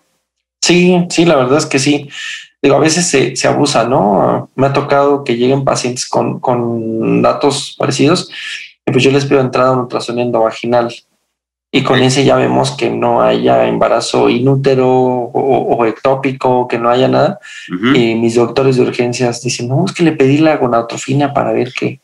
Sí, 0.61 1.03
sí, 1.09 1.25
la 1.25 1.37
verdad 1.37 1.57
es 1.57 1.65
que 1.65 1.79
sí. 1.79 2.09
Digo, 2.63 2.77
a 2.77 2.79
veces 2.79 3.05
se, 3.07 3.35
se 3.35 3.47
abusa, 3.47 3.83
¿no? 3.83 4.49
Me 4.55 4.67
ha 4.67 4.73
tocado 4.73 5.23
que 5.23 5.35
lleguen 5.35 5.65
pacientes 5.65 6.07
con, 6.07 6.39
con 6.39 7.21
datos 7.21 7.75
parecidos 7.77 8.31
y 8.85 8.91
pues 8.91 9.03
yo 9.03 9.11
les 9.11 9.25
pido 9.25 9.41
entrada 9.41 9.69
a 9.69 9.73
un 9.73 9.79
ultrasonido 9.79 10.39
vaginal 10.39 10.91
y 11.75 11.83
con 11.83 12.03
ese 12.03 12.23
ya 12.23 12.35
vemos 12.35 12.69
que 12.71 12.91
no 12.91 13.23
haya 13.23 13.67
embarazo 13.67 14.29
inútero 14.29 14.87
o, 14.87 15.85
ectópico, 15.87 16.67
que 16.67 16.77
no 16.77 16.87
haya 16.87 17.07
nada. 17.07 17.39
Y 17.95 18.13
mis 18.13 18.35
doctores 18.35 18.75
de 18.75 18.83
urgencias 18.83 19.41
dicen, 19.41 19.69
no, 19.69 19.83
es 19.85 19.91
que 19.91 20.03
le 20.03 20.11
pedí 20.11 20.37
la 20.37 20.57
gonatrofina 20.57 21.33
para 21.33 21.51
ver 21.51 21.73
que, 21.73 21.99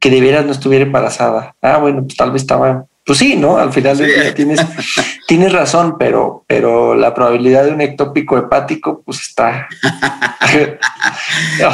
que 0.00 0.08
de 0.08 0.22
veras 0.22 0.46
no 0.46 0.52
estuviera 0.52 0.86
embarazada. 0.86 1.54
Ah, 1.60 1.76
bueno, 1.76 2.02
pues 2.02 2.16
tal 2.16 2.30
vez 2.30 2.40
estaba 2.40 2.86
pues 3.04 3.18
sí, 3.18 3.36
¿no? 3.36 3.56
Al 3.56 3.72
final 3.72 3.98
tienes, 4.34 4.60
tienes 5.26 5.52
razón, 5.52 5.96
pero, 5.98 6.44
pero 6.46 6.94
la 6.94 7.14
probabilidad 7.14 7.64
de 7.64 7.72
un 7.72 7.80
ectópico 7.80 8.38
hepático, 8.38 9.02
pues 9.04 9.20
está. 9.20 9.68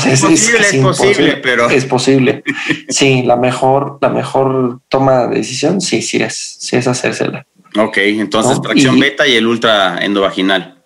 es, 0.06 0.20
posible, 0.20 0.66
es, 0.70 0.76
posible, 0.76 1.36
pero. 1.38 1.68
Es 1.68 1.84
posible. 1.84 2.42
Sí, 2.88 3.22
la 3.22 3.36
mejor, 3.36 3.98
la 4.00 4.08
mejor 4.08 4.80
toma 4.88 5.26
de 5.26 5.36
decisión, 5.36 5.80
sí, 5.80 6.00
sí 6.02 6.18
es, 6.18 6.56
sí 6.60 6.76
es 6.76 6.86
hacérsela. 6.86 7.46
Ok, 7.78 7.98
entonces 7.98 8.60
tracción 8.62 8.98
beta 8.98 9.26
y 9.26 9.34
el 9.34 9.46
ultra 9.46 9.98
endovaginal. 10.00 10.82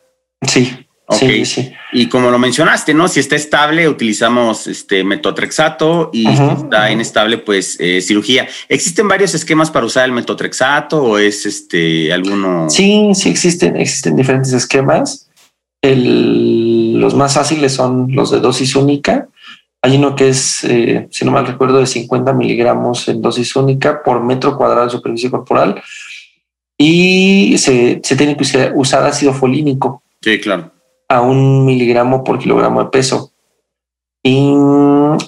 Sí. 0.47 0.87
Sí, 1.11 1.45
sí. 1.45 1.73
Y 1.93 2.09
como 2.09 2.31
lo 2.31 2.39
mencionaste, 2.39 2.95
¿no? 2.95 3.09
Si 3.09 3.21
está 3.21 3.35
estable, 3.35 3.89
utilizamos 3.89 4.67
este 4.67 5.03
metotrexato 5.03 6.11
y 6.13 6.25
si 6.25 6.43
está 6.43 6.91
inestable, 6.91 7.39
pues 7.39 7.77
eh, 7.81 8.01
cirugía. 8.01 8.49
¿Existen 8.69 9.09
varios 9.09 9.35
esquemas 9.35 9.71
para 9.71 9.87
usar 9.87 10.05
el 10.05 10.13
metotrexato 10.13 11.03
o 11.03 11.19
es 11.19 11.47
este 11.47 12.13
alguno? 12.13 12.71
Sí, 12.71 13.11
sí 13.15 13.29
existen, 13.29 13.77
existen 13.77 14.17
diferentes 14.17 14.53
esquemas. 14.53 15.29
los 15.83 17.15
más 17.15 17.35
fáciles 17.35 17.73
son 17.73 18.15
los 18.15 18.31
de 18.31 18.39
dosis 18.39 18.77
única. 18.77 19.29
Hay 19.83 19.97
uno 19.97 20.15
que 20.15 20.29
es, 20.29 20.63
eh, 20.65 21.09
si 21.11 21.25
no 21.25 21.33
mal 21.33 21.47
recuerdo, 21.47 21.79
de 21.79 21.87
50 21.87 22.33
miligramos 22.35 23.09
en 23.09 23.21
dosis 23.21 23.57
única 23.57 24.03
por 24.03 24.23
metro 24.23 24.57
cuadrado 24.57 24.85
de 24.85 24.93
superficie 24.93 25.31
corporal 25.31 25.83
y 26.79 27.57
se, 27.59 28.01
se 28.03 28.17
tiene 28.17 28.37
que 28.37 28.73
usar 28.75 29.05
ácido 29.07 29.33
folínico. 29.33 30.03
Sí, 30.23 30.39
claro 30.39 30.71
a 31.11 31.21
un 31.21 31.67
miligramo 31.67 32.23
por 32.23 32.39
kilogramo 32.39 32.85
de 32.85 32.91
peso 32.91 33.33
y 34.23 34.55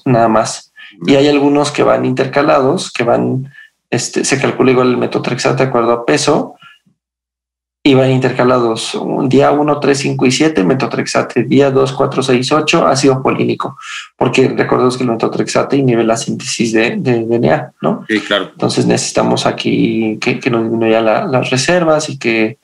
nada 0.05 0.29
más. 0.29 0.73
Y 1.05 1.17
hay 1.17 1.27
algunos 1.27 1.73
que 1.73 1.83
van 1.83 2.05
intercalados, 2.05 2.93
que 2.93 3.03
van, 3.03 3.53
este, 3.91 4.25
se 4.25 4.41
calcula 4.41 4.71
igual 4.71 4.91
el 4.91 4.97
metotrexato 4.97 5.57
de 5.57 5.69
acuerdo 5.69 5.93
a 5.93 6.07
peso 6.07 6.55
y 7.83 7.95
van 7.95 8.13
intercalados 8.13 8.95
un 8.95 9.29
día 9.29 9.51
1, 9.51 9.81
3, 9.81 9.99
5 9.99 10.27
y 10.27 10.31
7 10.31 10.63
metotrexate, 10.63 11.43
día 11.43 11.73
2, 11.73 11.93
4, 11.93 12.23
6, 12.23 12.53
8 12.53 12.87
ácido 12.87 13.21
polínico, 13.21 13.77
porque 14.17 14.51
recordemos 14.57 14.97
que 14.97 15.03
el 15.03 15.11
metotrexate 15.11 15.79
inhibe 15.79 16.05
la 16.05 16.17
síntesis 16.17 16.73
de, 16.73 16.95
DNA, 16.97 17.73
¿no? 17.83 18.05
Sí, 18.09 18.21
claro. 18.21 18.51
Entonces 18.53 18.87
necesitamos 18.87 19.47
aquí 19.47 20.17
que, 20.21 20.39
que 20.39 20.49
nos 20.49 20.63
disminuya 20.63 21.01
las 21.01 21.51
reservas 21.51 22.09
y 22.09 22.21
que, 22.21 22.59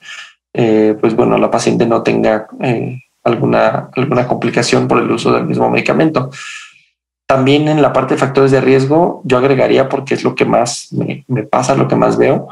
eh, 0.53 0.95
pues 1.01 1.13
bueno, 1.17 1.37
la 1.37 1.51
paciente 1.51 1.85
no 1.85 2.01
tenga 2.01 2.47
eh, 2.61 3.01
alguna, 3.29 3.89
alguna 3.95 4.27
complicación 4.27 4.87
por 4.87 5.01
el 5.01 5.11
uso 5.11 5.31
del 5.31 5.45
mismo 5.45 5.69
medicamento. 5.69 6.29
También 7.29 7.67
en 7.67 7.83
la 7.83 7.93
parte 7.93 8.15
de 8.15 8.19
factores 8.19 8.49
de 8.49 8.59
riesgo, 8.59 9.21
yo 9.23 9.37
agregaría, 9.37 9.87
porque 9.87 10.15
es 10.15 10.23
lo 10.23 10.33
que 10.33 10.45
más 10.45 10.91
me, 10.91 11.43
pasa, 11.43 11.75
lo 11.75 11.87
que 11.87 11.95
más 11.95 12.17
veo, 12.17 12.47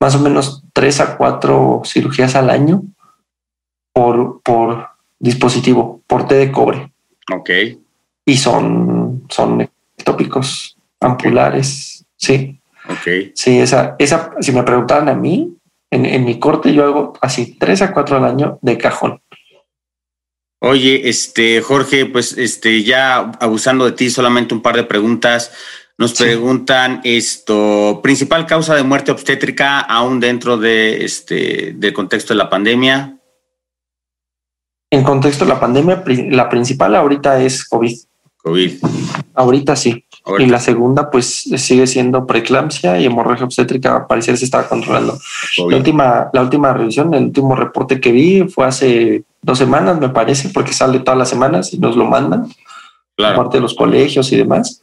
más 0.00 0.14
o 0.14 0.20
menos 0.20 0.62
tres 0.72 1.00
a 1.00 1.16
cuatro 1.16 1.82
cirugías 1.84 2.36
al 2.36 2.48
año 2.48 2.82
por, 3.92 4.40
por 4.42 4.86
dispositivo, 5.18 6.00
por 6.06 6.28
té 6.28 6.36
de 6.36 6.52
cobre. 6.52 6.92
Ok. 7.32 7.50
Y 8.24 8.36
son, 8.36 9.24
son 9.28 9.68
ectópicos 9.98 10.76
ampulares. 11.00 12.04
Sí. 12.16 12.60
Ok. 12.88 13.32
Sí, 13.34 13.58
esa, 13.58 13.96
esa, 13.98 14.30
si 14.40 14.52
me 14.52 14.62
preguntaran 14.62 15.08
a 15.08 15.14
mí, 15.14 15.56
en, 15.90 16.06
en 16.06 16.24
mi 16.24 16.38
corte 16.38 16.72
yo 16.72 16.84
hago 16.84 17.12
así 17.20 17.56
tres 17.58 17.82
a 17.82 17.92
cuatro 17.92 18.16
al 18.16 18.24
año 18.24 18.60
de 18.62 18.78
cajón. 18.78 19.20
Oye, 20.62 21.08
este, 21.08 21.62
Jorge, 21.62 22.04
pues 22.04 22.36
este, 22.36 22.82
ya 22.82 23.32
abusando 23.40 23.86
de 23.86 23.92
ti, 23.92 24.10
solamente 24.10 24.54
un 24.54 24.60
par 24.60 24.76
de 24.76 24.84
preguntas. 24.84 25.52
Nos 25.96 26.14
preguntan 26.14 27.00
esto, 27.04 28.00
principal 28.02 28.46
causa 28.46 28.74
de 28.74 28.82
muerte 28.82 29.10
obstétrica 29.10 29.80
aún 29.80 30.18
dentro 30.18 30.56
de 30.56 31.04
este 31.04 31.74
del 31.76 31.92
contexto 31.92 32.32
de 32.32 32.38
la 32.38 32.48
pandemia. 32.48 33.18
En 34.90 35.02
contexto 35.02 35.44
de 35.44 35.50
la 35.50 35.60
pandemia, 35.60 36.02
la 36.30 36.48
principal 36.48 36.96
ahorita 36.96 37.42
es 37.42 37.66
COVID. 37.66 37.96
COVID. 38.38 38.72
Ahorita 39.34 39.76
sí. 39.76 40.04
Y 40.38 40.46
la 40.46 40.58
segunda, 40.58 41.10
pues 41.10 41.26
sigue 41.56 41.86
siendo 41.86 42.26
preeclampsia 42.26 42.98
y 42.98 43.06
hemorragia 43.06 43.44
obstétrica. 43.44 43.96
A 43.96 44.06
parecer 44.06 44.36
se 44.36 44.46
estaba 44.46 44.68
controlando. 44.68 45.18
La 45.68 45.76
última, 45.76 46.30
la 46.32 46.42
última 46.42 46.72
revisión, 46.72 47.12
el 47.14 47.24
último 47.24 47.54
reporte 47.54 48.00
que 48.00 48.12
vi 48.12 48.48
fue 48.48 48.66
hace 48.66 49.24
dos 49.42 49.58
semanas, 49.58 49.98
me 49.98 50.08
parece, 50.08 50.48
porque 50.50 50.72
sale 50.72 51.00
todas 51.00 51.18
las 51.18 51.28
semanas 51.28 51.72
y 51.72 51.78
nos 51.78 51.96
lo 51.96 52.04
mandan, 52.04 52.48
claro. 53.16 53.36
parte 53.36 53.56
de 53.56 53.62
los 53.62 53.74
colegios 53.74 54.30
y 54.32 54.36
demás. 54.36 54.82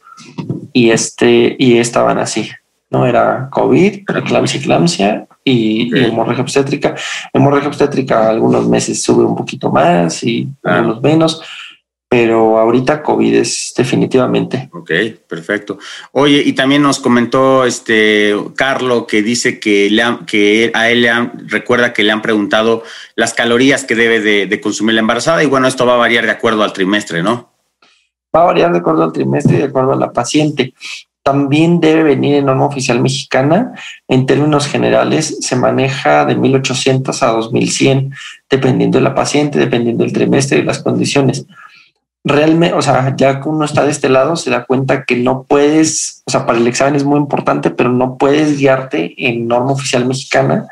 Y 0.72 0.90
este, 0.90 1.56
y 1.58 1.78
estaban 1.78 2.18
así, 2.18 2.50
¿no? 2.90 3.06
Era 3.06 3.48
COVID, 3.50 4.04
preeclampsia, 4.04 4.60
eclampsia 4.60 5.26
y, 5.44 5.96
hemorragia 5.96 6.42
obstétrica. 6.42 6.94
Hemorragia 7.32 7.68
obstétrica 7.68 8.28
algunos 8.28 8.68
meses 8.68 9.02
sube 9.02 9.24
un 9.24 9.36
poquito 9.36 9.70
más 9.70 10.22
y 10.24 10.48
algunos 10.62 11.00
menos 11.02 11.42
pero 12.08 12.58
ahorita 12.58 13.02
COVID 13.02 13.34
es 13.34 13.74
definitivamente. 13.76 14.70
Ok, 14.72 14.90
perfecto. 15.28 15.78
Oye, 16.12 16.42
y 16.44 16.54
también 16.54 16.82
nos 16.82 17.00
comentó 17.00 17.66
este 17.66 18.34
Carlo 18.56 19.06
que 19.06 19.22
dice 19.22 19.60
que, 19.60 19.90
le 19.90 20.02
que 20.26 20.70
a 20.72 20.88
él 20.88 21.02
le 21.02 21.12
recuerda 21.46 21.92
que 21.92 22.02
le 22.02 22.12
han 22.12 22.22
preguntado 22.22 22.82
las 23.14 23.34
calorías 23.34 23.84
que 23.84 23.94
debe 23.94 24.20
de, 24.20 24.60
consumir 24.60 24.94
la 24.94 25.00
embarazada 25.00 25.42
y 25.42 25.46
bueno, 25.46 25.68
esto 25.68 25.84
va 25.84 25.94
a 25.94 25.98
variar 25.98 26.24
de 26.24 26.32
acuerdo 26.32 26.64
al 26.64 26.72
trimestre, 26.72 27.22
¿no? 27.22 27.50
Va 28.34 28.42
a 28.42 28.46
variar 28.46 28.72
de 28.72 28.78
acuerdo 28.78 29.04
al 29.04 29.12
trimestre 29.12 29.56
y 29.56 29.58
de 29.58 29.64
acuerdo 29.64 29.92
a 29.92 29.96
la 29.96 30.12
paciente. 30.12 30.72
También 31.22 31.78
debe 31.78 32.04
venir 32.04 32.36
en 32.36 32.46
norma 32.46 32.64
oficial 32.64 33.00
mexicana. 33.00 33.72
En 34.06 34.24
términos 34.24 34.66
generales, 34.66 35.38
se 35.40 35.56
maneja 35.56 36.24
de 36.24 36.36
1800 36.36 37.22
a 37.22 37.26
2100, 37.32 38.14
dependiendo 38.48 38.96
de 38.96 39.04
la 39.04 39.14
paciente, 39.14 39.58
dependiendo 39.58 40.04
del 40.04 40.12
trimestre 40.14 40.60
y 40.60 40.62
las 40.62 40.78
condiciones 40.78 41.44
realmente, 42.28 42.76
o 42.76 42.82
sea, 42.82 43.14
ya 43.16 43.40
que 43.40 43.48
uno 43.48 43.64
está 43.64 43.84
de 43.84 43.90
este 43.90 44.08
lado, 44.08 44.36
se 44.36 44.50
da 44.50 44.64
cuenta 44.64 45.04
que 45.04 45.16
no 45.16 45.44
puedes, 45.44 46.22
o 46.26 46.30
sea, 46.30 46.46
para 46.46 46.58
el 46.58 46.66
examen 46.66 46.94
es 46.94 47.04
muy 47.04 47.18
importante, 47.18 47.70
pero 47.70 47.90
no 47.90 48.16
puedes 48.16 48.58
guiarte 48.58 49.14
en 49.16 49.48
norma 49.48 49.72
oficial 49.72 50.06
mexicana 50.06 50.66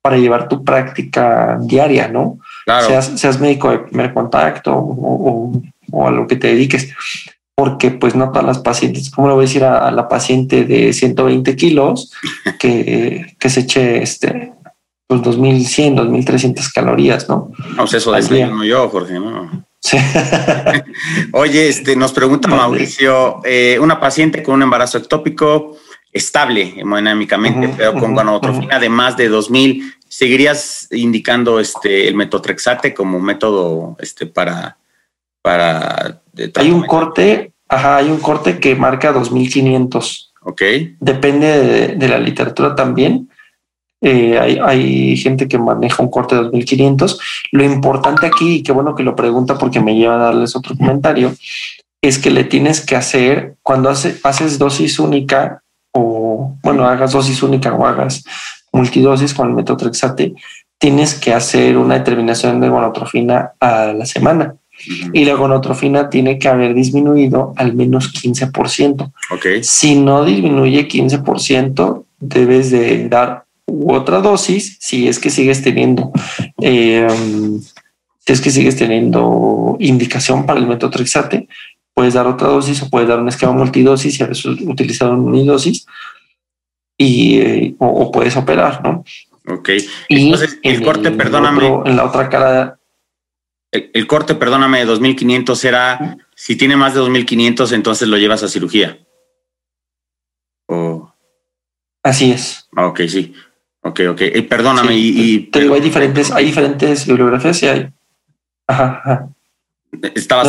para 0.00 0.16
llevar 0.16 0.48
tu 0.48 0.64
práctica 0.64 1.58
diaria, 1.60 2.08
¿no? 2.08 2.38
Seas, 2.86 3.12
seas 3.16 3.38
médico 3.38 3.70
de 3.70 3.80
primer 3.80 4.12
contacto 4.12 4.72
o, 4.74 5.52
a 6.06 6.10
lo 6.10 6.26
que 6.26 6.36
te 6.36 6.48
dediques, 6.48 6.92
porque 7.54 7.90
pues 7.90 8.14
no 8.14 8.30
todas 8.30 8.46
las 8.46 8.58
pacientes, 8.58 9.10
¿cómo 9.10 9.28
le 9.28 9.34
voy 9.34 9.44
a 9.44 9.46
decir 9.46 9.64
a, 9.64 9.90
la 9.90 10.08
paciente 10.08 10.64
de 10.64 10.92
120 10.92 11.54
kilos 11.54 12.10
que, 12.58 13.36
que 13.38 13.50
se 13.50 13.60
eche 13.60 14.02
este, 14.02 14.52
pues 15.06 15.22
2100, 15.22 15.96
2300 15.96 16.72
calorías, 16.72 17.28
¿no? 17.28 17.50
No, 17.76 17.76
pues 17.76 17.94
eso 17.94 18.16
yo, 18.64 18.88
Jorge, 18.88 19.20
¿no? 19.20 19.64
Oye, 21.32 21.68
este, 21.68 21.96
nos 21.96 22.12
pregunta 22.12 22.48
Mauricio, 22.48 23.40
eh, 23.44 23.78
una 23.80 23.98
paciente 23.98 24.42
con 24.42 24.54
un 24.54 24.62
embarazo 24.62 24.98
ectópico 24.98 25.76
estable 26.12 26.74
hemodinámicamente, 26.76 27.74
pero 27.76 27.94
con 27.94 28.14
gonotrofina 28.14 28.78
de 28.78 28.88
más 28.88 29.16
de 29.16 29.28
2000, 29.28 29.94
¿seguirías 30.08 30.88
indicando 30.92 31.58
este, 31.58 32.06
el 32.06 32.14
metotrexate 32.14 32.94
como 32.94 33.18
método 33.18 33.96
este, 33.98 34.26
para... 34.26 34.76
para 35.40 36.20
hay 36.54 36.70
un 36.70 36.86
corte, 36.86 37.52
ajá, 37.68 37.96
hay 37.96 38.10
un 38.10 38.18
corte 38.18 38.58
que 38.58 38.74
marca 38.74 39.12
2500. 39.12 40.32
Ok. 40.42 40.62
Depende 41.00 41.94
de 41.96 42.08
la 42.08 42.18
literatura 42.18 42.74
también 42.74 43.28
eh, 44.02 44.58
hay, 44.60 45.16
gente 45.16 45.46
que 45.46 45.58
maneja 45.58 46.02
un 46.02 46.10
corte 46.10 46.34
de 46.34 46.42
2500. 46.42 47.20
Lo 47.52 47.64
importante 47.64 48.26
aquí, 48.26 48.56
y 48.56 48.62
qué 48.62 48.72
bueno 48.72 48.94
que 48.94 49.04
lo 49.04 49.14
pregunta 49.14 49.56
porque 49.56 49.80
me 49.80 49.94
lleva 49.94 50.16
a 50.16 50.24
darles 50.24 50.56
otro 50.56 50.76
comentario, 50.76 51.34
es 52.02 52.18
que 52.18 52.30
le 52.30 52.44
tienes 52.44 52.84
que 52.84 52.96
hacer 52.96 53.54
cuando 53.62 53.88
haces 53.88 54.58
dosis 54.58 54.98
única 54.98 55.62
o 55.92 56.56
bueno, 56.62 56.86
hagas 56.86 57.12
dosis 57.12 57.42
única 57.42 57.72
o 57.74 57.86
hagas 57.86 58.24
multidosis 58.72 59.34
con 59.34 59.48
el 59.48 59.54
metotrexate, 59.54 60.34
tienes 60.78 61.14
que 61.14 61.32
hacer 61.32 61.76
una 61.76 61.98
determinación 61.98 62.60
de 62.60 62.68
gonotrofina 62.68 63.52
a 63.60 63.92
la 63.92 64.06
semana. 64.06 64.56
Y 65.12 65.24
la 65.26 65.34
gonotrofina 65.34 66.10
tiene 66.10 66.38
que 66.38 66.48
haber 66.48 66.74
disminuido 66.74 67.52
al 67.56 67.74
menos 67.74 68.12
15%. 68.12 69.12
Okay. 69.30 69.62
Si 69.62 69.94
no 69.94 70.24
disminuye 70.24 70.88
15%, 70.88 72.04
debes 72.18 72.70
de 72.72 73.08
dar 73.08 73.44
otra 73.86 74.20
dosis 74.20 74.76
si 74.80 75.08
es 75.08 75.18
que 75.18 75.30
sigues 75.30 75.62
teniendo 75.62 76.12
eh, 76.60 77.06
si 78.18 78.32
es 78.32 78.40
que 78.40 78.50
sigues 78.50 78.76
teniendo 78.76 79.76
indicación 79.80 80.46
para 80.46 80.60
el 80.60 80.66
metotrexate 80.66 81.48
puedes 81.94 82.14
dar 82.14 82.26
otra 82.26 82.48
dosis 82.48 82.82
o 82.82 82.90
puedes 82.90 83.08
dar 83.08 83.20
un 83.20 83.28
esquema 83.28 83.52
multidosis 83.52 84.18
y 84.18 84.22
a 84.22 84.26
veces 84.26 84.44
utilizar 84.44 85.10
una 85.10 85.22
unidosis 85.22 85.86
y 86.98 87.38
eh, 87.38 87.74
o, 87.78 88.10
puedes 88.12 88.36
operar 88.36 88.82
no 88.82 89.04
ok. 89.48 89.70
Entonces 90.08 90.58
el 90.62 90.82
corte 90.82 91.10
perdóname. 91.10 91.66
en 91.84 91.96
la 91.96 92.04
otra 92.04 92.28
cara 92.28 92.78
el, 93.70 94.06
corte 94.06 94.34
perdóname 94.34 94.80
de 94.80 94.84
2500 94.84 95.58
será 95.58 96.18
si 96.34 96.56
tiene 96.56 96.76
más 96.76 96.92
de 96.92 97.00
2500 97.00 97.72
entonces 97.72 98.06
lo 98.06 98.18
llevas 98.18 98.42
a 98.42 98.48
cirugía. 98.48 98.98
O 100.66 101.10
así 102.02 102.32
es. 102.32 102.68
Ah, 102.76 102.86
ok 102.86 103.00
sí 103.08 103.34
Ok, 103.82 104.00
ok. 104.10 104.20
Eh, 104.20 104.42
perdóname. 104.42 104.96
y, 104.96 105.50
hay 105.54 105.80
diferentes, 105.80 106.30
hay 106.30 106.46
diferentes 106.46 107.06
bibliografías 107.06 107.62
y 107.62 107.68
hay. 107.68 107.88
Ajá, 108.66 109.28
Estaba 110.14 110.44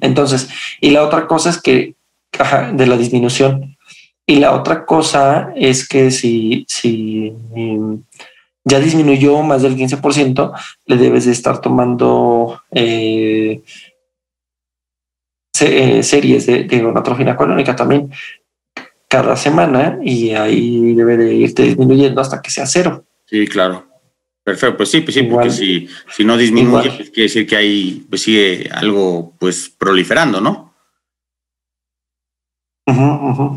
Entonces, 0.00 0.48
y 0.80 0.90
la 0.90 1.04
otra 1.04 1.26
cosa 1.26 1.50
es 1.50 1.60
que, 1.60 1.94
ajá, 2.38 2.72
de 2.72 2.86
la 2.86 2.96
disminución. 2.96 3.76
Y 4.26 4.36
la 4.36 4.54
otra 4.54 4.84
cosa 4.84 5.52
es 5.54 5.86
que 5.86 6.10
si, 6.10 6.64
si, 6.68 7.32
ya 8.64 8.80
disminuyó 8.80 9.42
más 9.42 9.62
del 9.62 9.76
15%, 9.76 10.52
le 10.86 10.96
debes 10.96 11.26
de 11.26 11.32
estar 11.32 11.60
tomando 11.60 12.60
eh, 12.70 13.62
eh, 15.60 16.02
series 16.02 16.46
de, 16.46 16.64
de 16.64 16.80
gonatrofina 16.80 17.36
colónica 17.36 17.76
también 17.76 18.10
cada 19.08 19.36
semana 19.36 19.98
y 20.02 20.30
ahí 20.30 20.94
debe 20.94 21.16
de 21.16 21.34
irte 21.34 21.62
disminuyendo 21.62 22.20
hasta 22.20 22.42
que 22.42 22.50
sea 22.50 22.66
cero. 22.66 23.06
Sí, 23.26 23.46
claro. 23.46 23.86
Perfecto, 24.44 24.78
pues 24.78 24.90
sí, 24.90 25.00
pues 25.00 25.14
sí, 25.14 25.22
porque 25.24 25.50
si, 25.50 25.88
si 26.14 26.24
no 26.24 26.36
disminuye, 26.36 26.90
pues 26.90 27.10
quiere 27.10 27.24
decir 27.24 27.46
que 27.46 27.56
ahí 27.56 28.06
pues 28.08 28.22
sigue 28.22 28.68
algo 28.72 29.34
pues 29.38 29.68
proliferando, 29.68 30.40
¿no? 30.40 30.67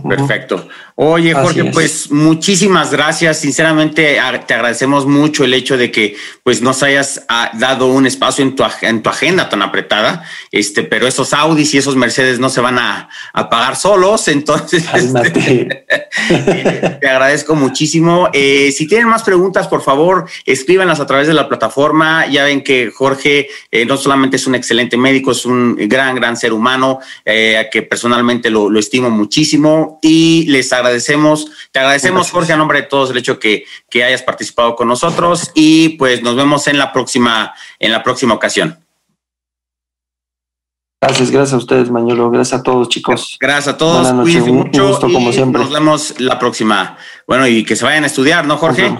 Perfecto. 0.07 0.67
Oye, 0.95 1.33
Jorge, 1.33 1.65
pues 1.65 2.11
muchísimas 2.11 2.91
gracias. 2.91 3.39
Sinceramente, 3.39 4.19
te 4.45 4.53
agradecemos 4.53 5.05
mucho 5.05 5.45
el 5.45 5.53
hecho 5.53 5.77
de 5.77 5.89
que 5.89 6.15
pues 6.43 6.61
nos 6.61 6.83
hayas 6.83 7.25
ah, 7.29 7.51
dado 7.53 7.87
un 7.87 8.05
espacio 8.05 8.43
en 8.43 8.55
tu, 8.55 8.63
en 8.81 9.01
tu 9.01 9.09
agenda 9.09 9.47
tan 9.47 9.61
apretada. 9.61 10.23
Este, 10.51 10.83
pero 10.83 11.07
esos 11.07 11.33
Audis 11.33 11.73
y 11.73 11.77
esos 11.77 11.95
Mercedes 11.95 12.39
no 12.39 12.49
se 12.49 12.59
van 12.59 12.77
a, 12.77 13.09
pagar 13.49 13.77
solos. 13.77 14.27
Entonces, 14.27 14.85
este, 14.93 15.85
te 17.01 17.07
agradezco 17.07 17.55
muchísimo. 17.55 18.29
Eh, 18.33 18.71
si 18.71 18.85
tienen 18.85 19.07
más 19.07 19.23
preguntas, 19.23 19.67
por 19.67 19.81
favor, 19.81 20.25
escríbanlas 20.45 20.99
a 20.99 21.05
través 21.05 21.27
de 21.27 21.33
la 21.33 21.47
plataforma. 21.47 22.27
Ya 22.27 22.43
ven 22.43 22.63
que 22.63 22.91
Jorge 22.93 23.47
eh, 23.71 23.85
no 23.85 23.95
solamente 23.95 24.35
es 24.35 24.45
un 24.45 24.55
excelente 24.55 24.97
médico, 24.97 25.31
es 25.31 25.45
un 25.45 25.77
gran, 25.87 26.15
gran 26.15 26.35
ser 26.35 26.51
humano, 26.51 26.99
eh, 27.23 27.69
que 27.71 27.81
personalmente 27.81 28.49
lo, 28.49 28.69
lo 28.69 28.79
estimo 28.79 29.09
muchísimo 29.21 29.99
y 30.01 30.45
les 30.47 30.73
agradecemos, 30.73 31.69
te 31.71 31.79
agradecemos 31.79 32.31
Jorge 32.31 32.53
a 32.53 32.57
nombre 32.57 32.81
de 32.81 32.87
todos 32.87 33.11
el 33.11 33.17
hecho 33.17 33.39
que, 33.39 33.65
que 33.89 34.03
hayas 34.03 34.23
participado 34.23 34.75
con 34.75 34.87
nosotros 34.87 35.51
y 35.53 35.89
pues 35.89 36.23
nos 36.23 36.35
vemos 36.35 36.67
en 36.67 36.77
la 36.77 36.91
próxima, 36.91 37.53
en 37.79 37.91
la 37.91 38.03
próxima 38.03 38.33
ocasión. 38.33 38.77
Gracias, 41.03 41.31
gracias 41.31 41.53
a 41.53 41.57
ustedes, 41.57 41.89
Mañuelo. 41.89 42.29
Gracias 42.29 42.59
a 42.59 42.63
todos, 42.63 42.87
chicos. 42.89 43.37
Gracias 43.39 43.73
a 43.73 43.77
todos. 43.77 44.07
Cuídense 44.21 44.51
mucho. 44.51 44.99
como 44.99 45.31
siempre. 45.31 45.61
Nos 45.61 45.71
vemos 45.71 46.19
la 46.19 46.37
próxima. 46.37 46.95
Bueno, 47.27 47.47
y 47.47 47.63
que 47.63 47.75
se 47.75 47.85
vayan 47.85 48.03
a 48.03 48.07
estudiar, 48.07 48.45
¿no, 48.45 48.57
Jorge? 48.57 48.95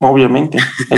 Obviamente. 0.00 0.58